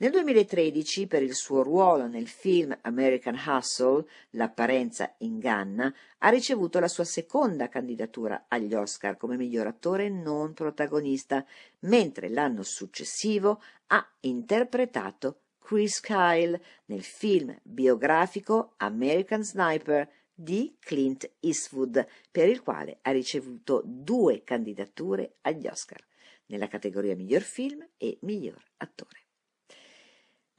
Nel 0.00 0.12
2013, 0.12 1.06
per 1.06 1.22
il 1.22 1.34
suo 1.34 1.62
ruolo 1.62 2.06
nel 2.06 2.26
film 2.26 2.74
American 2.84 3.38
Hustle, 3.46 4.06
L'apparenza 4.30 5.14
inganna, 5.18 5.94
ha 6.20 6.30
ricevuto 6.30 6.78
la 6.78 6.88
sua 6.88 7.04
seconda 7.04 7.68
candidatura 7.68 8.46
agli 8.48 8.72
Oscar 8.72 9.18
come 9.18 9.36
miglior 9.36 9.66
attore 9.66 10.08
non 10.08 10.54
protagonista, 10.54 11.44
mentre 11.80 12.30
l'anno 12.30 12.62
successivo 12.62 13.60
ha 13.88 14.10
interpretato 14.20 15.40
Chris 15.58 16.00
Kyle 16.00 16.58
nel 16.86 17.02
film 17.02 17.54
biografico 17.62 18.72
American 18.78 19.44
Sniper 19.44 20.10
di 20.32 20.78
Clint 20.80 21.30
Eastwood, 21.40 22.06
per 22.30 22.48
il 22.48 22.62
quale 22.62 23.00
ha 23.02 23.10
ricevuto 23.10 23.82
due 23.84 24.44
candidature 24.44 25.34
agli 25.42 25.66
Oscar, 25.66 26.02
nella 26.46 26.68
categoria 26.68 27.14
miglior 27.14 27.42
film 27.42 27.86
e 27.98 28.16
miglior 28.22 28.64
attore. 28.78 29.19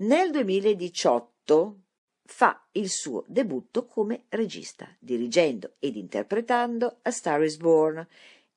Nel 0.02 0.32
2018 0.32 1.80
fa 2.26 2.66
il 2.72 2.90
suo 2.90 3.24
debutto 3.28 3.86
come 3.86 4.26
regista, 4.30 4.90
dirigendo 4.98 5.74
ed 5.78 5.96
interpretando 5.96 6.98
A 7.04 7.12
Star 7.12 7.44
is 7.44 7.58
Born, 7.58 8.08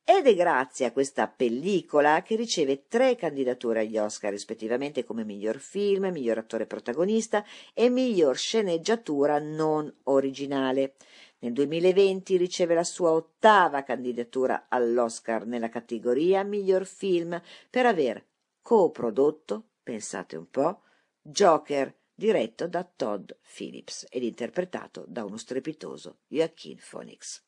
ed 0.02 0.26
è 0.26 0.34
grazie 0.34 0.86
a 0.86 0.92
questa 0.92 1.28
pellicola 1.28 2.22
che 2.22 2.36
riceve 2.36 2.86
tre 2.88 3.14
candidature 3.16 3.80
agli 3.80 3.98
Oscar, 3.98 4.30
rispettivamente 4.30 5.04
come 5.04 5.22
miglior 5.22 5.58
film, 5.58 6.06
miglior 6.06 6.38
attore 6.38 6.64
protagonista 6.64 7.44
e 7.74 7.90
miglior 7.90 8.38
sceneggiatura 8.38 9.38
non 9.38 9.94
originale. 10.04 10.94
Nel 11.40 11.52
2020 11.52 12.38
riceve 12.38 12.74
la 12.74 12.84
sua 12.84 13.10
ottava 13.10 13.82
candidatura 13.82 14.64
all'Oscar 14.70 15.44
nella 15.44 15.68
categoria 15.68 16.42
miglior 16.42 16.86
film 16.86 17.38
per 17.68 17.84
aver 17.84 18.24
coprodotto, 18.62 19.72
pensate 19.82 20.36
un 20.36 20.48
po', 20.48 20.78
Joker, 21.26 21.90
diretto 22.14 22.68
da 22.68 22.84
Todd 22.84 23.30
Phillips 23.40 24.04
ed 24.10 24.22
interpretato 24.22 25.06
da 25.08 25.24
uno 25.24 25.38
strepitoso 25.38 26.18
Joaquin 26.26 26.78
Phoenix. 26.78 27.42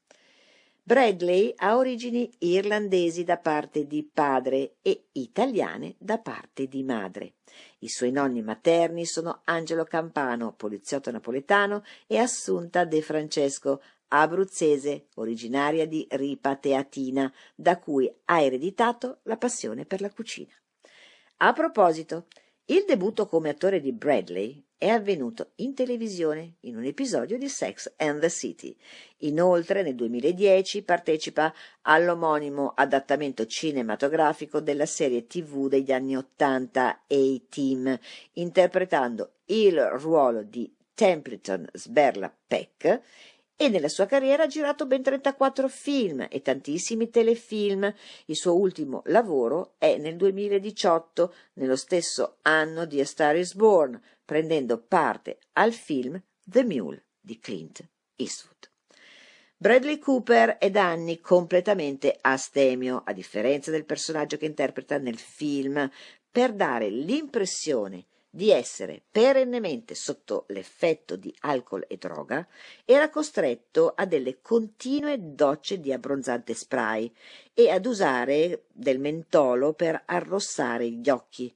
Bradley 0.82 1.52
ha 1.56 1.76
origini 1.76 2.32
irlandesi 2.38 3.22
da 3.22 3.36
parte 3.36 3.86
di 3.86 4.02
padre 4.02 4.76
e 4.80 5.08
italiane 5.12 5.94
da 5.98 6.18
parte 6.18 6.68
di 6.68 6.82
madre. 6.84 7.34
I 7.80 7.88
suoi 7.88 8.12
nonni 8.12 8.40
materni 8.40 9.04
sono 9.04 9.42
Angelo 9.44 9.84
Campano, 9.84 10.54
poliziotto 10.54 11.10
napoletano, 11.10 11.84
e 12.06 12.16
Assunta 12.16 12.86
De 12.86 13.02
Francesco, 13.02 13.82
abruzzese, 14.08 15.08
originaria 15.16 15.86
di 15.86 16.06
Ripa 16.08 16.56
Teatina, 16.56 17.30
da 17.54 17.78
cui 17.78 18.10
ha 18.24 18.40
ereditato 18.40 19.18
la 19.24 19.36
passione 19.36 19.84
per 19.84 20.00
la 20.00 20.10
cucina. 20.10 20.54
A 21.38 21.52
proposito, 21.52 22.28
il 22.66 22.84
debutto 22.86 23.26
come 23.26 23.50
attore 23.50 23.80
di 23.80 23.92
Bradley 23.92 24.64
è 24.78 24.88
avvenuto 24.88 25.52
in 25.56 25.74
televisione 25.74 26.56
in 26.60 26.76
un 26.76 26.84
episodio 26.84 27.38
di 27.38 27.48
Sex 27.48 27.94
and 27.96 28.20
the 28.20 28.28
City. 28.28 28.76
Inoltre 29.18 29.82
nel 29.82 29.94
2010 29.94 30.82
partecipa 30.82 31.54
all'omonimo 31.82 32.72
adattamento 32.74 33.46
cinematografico 33.46 34.60
della 34.60 34.84
serie 34.84 35.26
tv 35.26 35.68
degli 35.68 35.92
anni 35.92 36.16
80 36.16 37.04
A-Team, 37.06 37.98
interpretando 38.32 39.36
il 39.46 39.80
ruolo 39.80 40.42
di 40.42 40.70
Templeton 40.92 41.68
Sberla 41.72 42.34
Peck 42.46 43.00
e 43.56 43.68
nella 43.68 43.88
sua 43.88 44.04
carriera 44.06 44.42
ha 44.42 44.46
girato 44.46 44.86
ben 44.86 45.02
34 45.02 45.68
film 45.68 46.26
e 46.30 46.42
tantissimi 46.42 47.08
telefilm. 47.08 47.92
Il 48.26 48.36
suo 48.36 48.54
ultimo 48.54 49.02
lavoro 49.06 49.74
è 49.78 49.96
nel 49.96 50.16
2018, 50.16 51.34
nello 51.54 51.76
stesso 51.76 52.36
anno 52.42 52.84
di 52.84 53.00
A 53.00 53.06
Star 53.06 53.36
is 53.36 53.54
Born, 53.54 54.00
prendendo 54.24 54.78
parte 54.78 55.38
al 55.54 55.72
film 55.72 56.22
The 56.44 56.64
Mule 56.64 57.06
di 57.18 57.38
Clint 57.38 57.82
Eastwood. 58.16 58.70
Bradley 59.58 59.98
Cooper 59.98 60.58
è 60.58 60.70
da 60.70 60.90
anni 60.90 61.18
completamente 61.18 62.14
astemio, 62.20 63.02
a 63.06 63.14
differenza 63.14 63.70
del 63.70 63.86
personaggio 63.86 64.36
che 64.36 64.44
interpreta 64.44 64.98
nel 64.98 65.16
film, 65.16 65.90
per 66.30 66.52
dare 66.52 66.90
l'impressione 66.90 68.04
di 68.36 68.50
essere 68.50 69.02
perennemente 69.10 69.94
sotto 69.94 70.44
l'effetto 70.48 71.16
di 71.16 71.34
alcol 71.40 71.86
e 71.88 71.96
droga, 71.96 72.46
era 72.84 73.08
costretto 73.08 73.94
a 73.96 74.04
delle 74.04 74.42
continue 74.42 75.16
docce 75.18 75.80
di 75.80 75.90
abbronzante 75.90 76.52
spray 76.52 77.10
e 77.54 77.70
ad 77.70 77.86
usare 77.86 78.64
del 78.70 78.98
mentolo 78.98 79.72
per 79.72 80.02
arrossare 80.04 80.90
gli 80.90 81.08
occhi. 81.08 81.50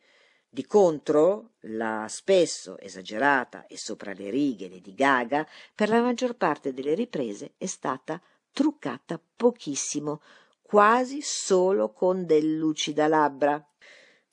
Di 0.49 0.64
contro, 0.66 1.51
la 1.64 2.07
spesso 2.09 2.78
esagerata 2.78 3.66
e 3.66 3.76
sopra 3.76 4.14
le 4.14 4.31
righe 4.31 4.70
Lady 4.70 4.95
Gaga 4.95 5.47
per 5.74 5.91
la 5.91 6.01
maggior 6.01 6.35
parte 6.35 6.72
delle 6.72 6.95
riprese 6.95 7.53
è 7.59 7.66
stata 7.66 8.18
truccata 8.53 9.20
pochissimo, 9.37 10.22
quasi 10.62 11.20
solo 11.20 11.93
con 11.93 12.24
del 12.24 12.57
lucida 12.57 13.07
labbra 13.07 13.62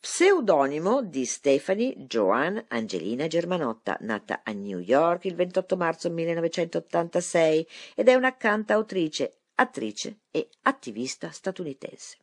pseudonimo 0.10 1.02
di 1.02 1.26
Stephanie 1.26 1.94
Joan 1.98 2.64
Angelina 2.70 3.28
Germanotta, 3.28 3.98
nata 4.00 4.40
a 4.42 4.54
New 4.54 4.80
York 4.80 5.26
il 5.26 5.36
28 5.36 5.76
marzo 5.76 6.10
1986 6.10 7.68
ed 7.94 8.08
è 8.08 8.14
una 8.14 8.38
cantautrice, 8.38 9.40
attrice 9.56 10.20
e 10.32 10.48
attivista 10.62 11.30
statunitense. 11.30 12.20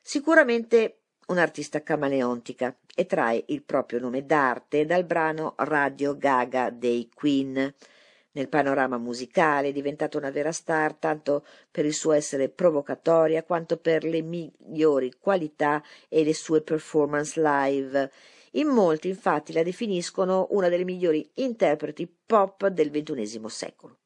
Sicuramente 0.00 1.00
un'artista 1.26 1.82
camaleontica 1.82 2.74
e 2.94 3.04
trae 3.04 3.44
il 3.48 3.62
proprio 3.62 4.00
nome 4.00 4.24
d'arte 4.24 4.86
dal 4.86 5.04
brano 5.04 5.52
Radio 5.58 6.16
Gaga 6.16 6.70
dei 6.70 7.10
Queen. 7.14 7.74
Nel 8.36 8.48
panorama 8.48 8.98
musicale 8.98 9.68
è 9.68 9.72
diventata 9.72 10.18
una 10.18 10.30
vera 10.30 10.50
star 10.50 10.94
tanto 10.94 11.46
per 11.70 11.84
il 11.84 11.94
suo 11.94 12.10
essere 12.10 12.48
provocatoria 12.48 13.44
quanto 13.44 13.76
per 13.76 14.02
le 14.02 14.22
migliori 14.22 15.14
qualità 15.20 15.80
e 16.08 16.24
le 16.24 16.34
sue 16.34 16.60
performance 16.60 17.40
live. 17.40 18.10
In 18.52 18.68
molti 18.68 19.08
infatti 19.08 19.52
la 19.52 19.62
definiscono 19.62 20.48
una 20.50 20.68
delle 20.68 20.84
migliori 20.84 21.28
interpreti 21.34 22.12
pop 22.26 22.66
del 22.66 22.90
XXI 22.90 23.40
secolo. 23.46 23.98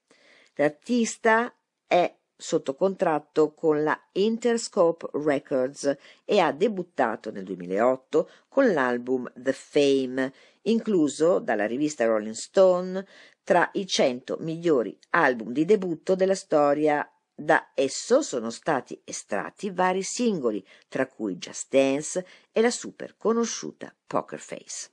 L'artista 0.56 1.54
è 1.86 2.14
sotto 2.40 2.76
contratto 2.76 3.52
con 3.52 3.82
la 3.82 4.00
Interscope 4.12 5.08
Records 5.12 5.96
e 6.24 6.38
ha 6.38 6.52
debuttato 6.52 7.32
nel 7.32 7.42
2008 7.42 8.30
con 8.48 8.72
l'album 8.72 9.30
The 9.34 9.52
Fame, 9.52 10.32
incluso 10.62 11.40
dalla 11.40 11.66
rivista 11.66 12.04
Rolling 12.04 12.34
Stone 12.34 13.04
tra 13.42 13.68
i 13.72 13.86
100 13.86 14.36
migliori 14.40 14.96
album 15.10 15.50
di 15.50 15.64
debutto 15.64 16.14
della 16.14 16.36
storia. 16.36 17.10
Da 17.34 17.70
esso 17.74 18.22
sono 18.22 18.50
stati 18.50 19.00
estratti 19.04 19.70
vari 19.70 20.02
singoli, 20.02 20.64
tra 20.88 21.06
cui 21.06 21.36
Just 21.36 21.68
Dance 21.70 22.26
e 22.52 22.60
la 22.60 22.70
super 22.70 23.16
conosciuta 23.16 23.94
Poker 24.06 24.38
Face. 24.40 24.90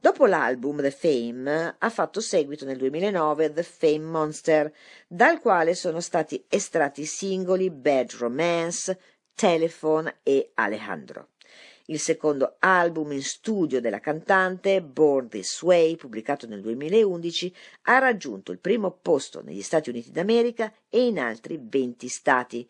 Dopo 0.00 0.26
l'album 0.26 0.80
The 0.80 0.92
Fame 0.92 1.74
ha 1.76 1.90
fatto 1.90 2.20
seguito 2.20 2.64
nel 2.64 2.76
2009 2.76 3.52
The 3.52 3.64
Fame 3.64 4.04
Monster, 4.04 4.72
dal 5.08 5.40
quale 5.40 5.74
sono 5.74 5.98
stati 5.98 6.44
estratti 6.48 7.00
i 7.00 7.06
singoli 7.06 7.68
Bad 7.68 8.12
Romance, 8.12 8.96
Telephone 9.34 10.18
e 10.22 10.52
Alejandro. 10.54 11.30
Il 11.86 11.98
secondo 11.98 12.56
album 12.60 13.10
in 13.10 13.24
studio 13.24 13.80
della 13.80 13.98
cantante, 13.98 14.82
Born 14.82 15.30
This 15.30 15.62
Way, 15.62 15.96
pubblicato 15.96 16.46
nel 16.46 16.60
2011, 16.60 17.52
ha 17.82 17.98
raggiunto 17.98 18.52
il 18.52 18.60
primo 18.60 18.92
posto 18.92 19.42
negli 19.42 19.62
Stati 19.62 19.90
Uniti 19.90 20.12
d'America 20.12 20.72
e 20.88 21.06
in 21.06 21.18
altri 21.18 21.58
20 21.60 22.06
stati. 22.06 22.68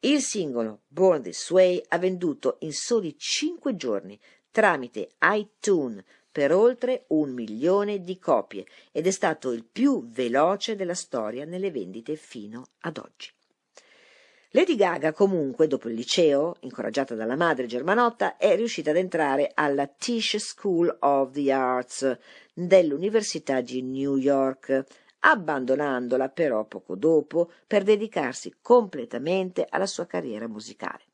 Il 0.00 0.20
singolo 0.20 0.80
Born 0.88 1.22
This 1.22 1.50
Way 1.50 1.84
ha 1.88 1.98
venduto 1.98 2.56
in 2.60 2.72
soli 2.72 3.14
5 3.16 3.76
giorni 3.76 4.18
tramite 4.50 5.10
iTunes 5.20 6.02
per 6.34 6.52
oltre 6.52 7.04
un 7.10 7.30
milione 7.30 8.02
di 8.02 8.18
copie 8.18 8.66
ed 8.90 9.06
è 9.06 9.12
stato 9.12 9.52
il 9.52 9.64
più 9.64 10.08
veloce 10.08 10.74
della 10.74 10.94
storia 10.94 11.44
nelle 11.44 11.70
vendite 11.70 12.16
fino 12.16 12.70
ad 12.80 12.98
oggi. 12.98 13.30
Lady 14.50 14.74
Gaga 14.74 15.12
comunque, 15.12 15.68
dopo 15.68 15.88
il 15.88 15.94
liceo, 15.94 16.56
incoraggiata 16.62 17.14
dalla 17.14 17.36
madre 17.36 17.66
germanotta, 17.66 18.36
è 18.36 18.56
riuscita 18.56 18.90
ad 18.90 18.96
entrare 18.96 19.52
alla 19.54 19.86
Tisch 19.86 20.38
School 20.38 20.96
of 21.02 21.30
the 21.30 21.52
Arts 21.52 22.18
dell'Università 22.52 23.60
di 23.60 23.82
New 23.82 24.16
York, 24.16 24.84
abbandonandola 25.20 26.30
però 26.30 26.64
poco 26.64 26.96
dopo 26.96 27.52
per 27.64 27.84
dedicarsi 27.84 28.56
completamente 28.60 29.64
alla 29.68 29.86
sua 29.86 30.06
carriera 30.06 30.48
musicale. 30.48 31.04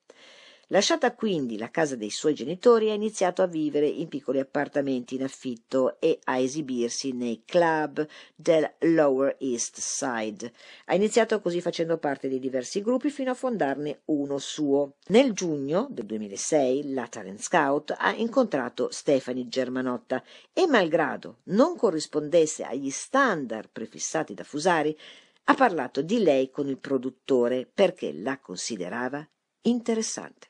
Lasciata 0.72 1.12
quindi 1.16 1.58
la 1.58 1.68
casa 1.68 1.96
dei 1.96 2.10
suoi 2.10 2.32
genitori, 2.32 2.90
ha 2.90 2.94
iniziato 2.94 3.42
a 3.42 3.48
vivere 3.48 3.88
in 3.88 4.06
piccoli 4.06 4.38
appartamenti 4.38 5.16
in 5.16 5.24
affitto 5.24 5.98
e 5.98 6.20
a 6.22 6.38
esibirsi 6.38 7.10
nei 7.10 7.42
club 7.44 8.06
del 8.36 8.74
Lower 8.78 9.34
East 9.40 9.80
Side. 9.80 10.52
Ha 10.84 10.94
iniziato 10.94 11.40
così 11.40 11.60
facendo 11.60 11.98
parte 11.98 12.28
di 12.28 12.38
diversi 12.38 12.82
gruppi 12.82 13.10
fino 13.10 13.32
a 13.32 13.34
fondarne 13.34 14.02
uno 14.06 14.38
suo. 14.38 14.94
Nel 15.08 15.32
giugno 15.32 15.88
del 15.90 16.06
2006 16.06 16.92
la 16.92 17.08
Talent 17.08 17.40
Scout 17.40 17.92
ha 17.98 18.14
incontrato 18.14 18.92
Stephanie 18.92 19.48
Germanotta 19.48 20.22
e 20.52 20.68
malgrado 20.68 21.38
non 21.46 21.74
corrispondesse 21.76 22.62
agli 22.62 22.90
standard 22.90 23.70
prefissati 23.72 24.34
da 24.34 24.44
Fusari, 24.44 24.96
ha 25.44 25.54
parlato 25.54 26.00
di 26.00 26.22
lei 26.22 26.48
con 26.48 26.68
il 26.68 26.78
produttore 26.78 27.66
perché 27.66 28.12
la 28.12 28.38
considerava 28.38 29.28
interessante. 29.62 30.49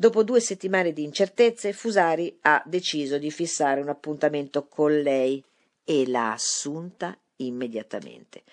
Dopo 0.00 0.22
due 0.22 0.38
settimane 0.38 0.92
di 0.92 1.02
incertezze, 1.02 1.72
Fusari 1.72 2.38
ha 2.42 2.62
deciso 2.64 3.18
di 3.18 3.32
fissare 3.32 3.80
un 3.80 3.88
appuntamento 3.88 4.68
con 4.68 4.96
lei 5.00 5.44
e 5.82 6.06
l'ha 6.06 6.34
assunta 6.34 7.18
immediatamente, 7.38 8.44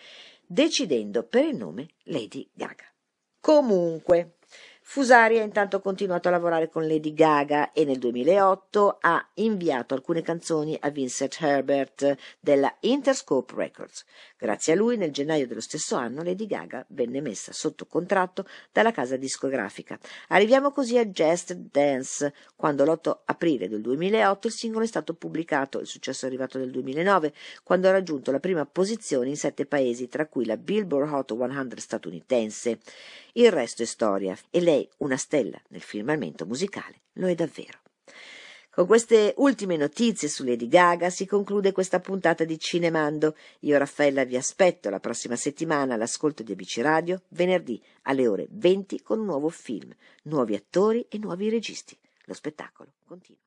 decidendo 0.44 1.22
per 1.22 1.46
il 1.46 1.56
nome 1.56 1.90
Lady 2.06 2.50
Gaga. 2.52 2.92
Comunque, 3.40 4.38
Fusari 4.82 5.38
ha 5.38 5.44
intanto 5.44 5.82
continuato 5.82 6.28
a 6.28 6.32
lavorare 6.32 6.68
con 6.68 6.88
Lady 6.88 7.14
Gaga 7.14 7.74
e 7.74 7.86
nel 7.86 8.00
2008 8.00 8.98
ha 9.02 9.30
inviato 9.36 9.94
alcune 9.94 10.24
canzoni 10.24 10.76
a 10.80 10.90
Vincent 10.90 11.38
Herbert 11.40 12.16
della 12.40 12.76
Interscope 12.80 13.54
Records. 13.56 14.04
Grazie 14.38 14.74
a 14.74 14.76
lui, 14.76 14.98
nel 14.98 15.12
gennaio 15.12 15.48
dello 15.48 15.62
stesso 15.62 15.96
anno, 15.96 16.22
Lady 16.22 16.46
Gaga 16.46 16.86
venne 16.90 17.22
messa 17.22 17.54
sotto 17.54 17.86
contratto 17.86 18.46
dalla 18.70 18.92
casa 18.92 19.16
discografica. 19.16 19.98
Arriviamo 20.28 20.74
così 20.74 20.98
a 20.98 21.06
Just 21.06 21.54
Dance, 21.54 22.34
quando 22.54 22.84
l'8 22.84 23.20
aprile 23.26 23.70
del 23.70 23.80
2008 23.80 24.48
il 24.48 24.54
singolo 24.54 24.84
è 24.84 24.88
stato 24.88 25.14
pubblicato, 25.14 25.80
il 25.80 25.88
successo 25.88 26.26
è 26.26 26.28
arrivato 26.28 26.58
nel 26.58 26.70
2009, 26.70 27.34
quando 27.64 27.88
ha 27.88 27.92
raggiunto 27.92 28.32
la 28.32 28.42
prima 28.42 28.66
posizione 28.66 29.30
in 29.30 29.38
sette 29.38 29.66
paesi, 29.66 30.10
tra 30.10 30.28
cui 30.28 30.46
la 30.46 30.58
Billboard 30.58 31.14
Hot 31.14 31.34
100 31.34 31.80
statunitense. 31.80 32.80
Il 33.34 33.54
resto 33.54 33.84
è 33.84 33.86
storia 33.86 34.38
e 34.50 34.60
lei, 34.60 34.88
una 34.98 35.18
stella 35.18 35.62
nel 35.70 35.82
firmamento 35.82 36.46
musicale, 36.46 37.04
lo 37.14 37.28
è 37.28 37.36
davvero. 37.36 37.80
Con 38.76 38.88
queste 38.88 39.34
ultime 39.38 39.78
notizie 39.78 40.28
su 40.28 40.44
Lady 40.44 40.68
Gaga 40.68 41.10
si 41.10 41.26
conclude 41.26 41.72
questa 41.72 42.02
puntata 42.02 42.44
di 42.44 42.60
Cinemando. 42.60 43.38
Io 43.62 43.78
Raffaella 43.78 44.26
vi 44.26 44.36
aspetto 44.36 44.90
la 44.90 45.00
prossima 45.00 45.38
settimana 45.38 45.94
all'ascolto 45.94 46.44
di 46.44 46.52
ABC 46.52 46.80
Radio, 46.82 47.22
venerdì 47.30 47.82
alle 48.02 48.28
ore 48.28 48.48
20 48.50 49.02
con 49.02 49.20
un 49.20 49.28
nuovo 49.28 49.48
film, 49.48 49.96
nuovi 50.24 50.56
attori 50.56 51.06
e 51.08 51.18
nuovi 51.20 51.48
registi. 51.48 51.98
Lo 52.26 52.34
spettacolo 52.34 52.92
continua. 53.08 53.40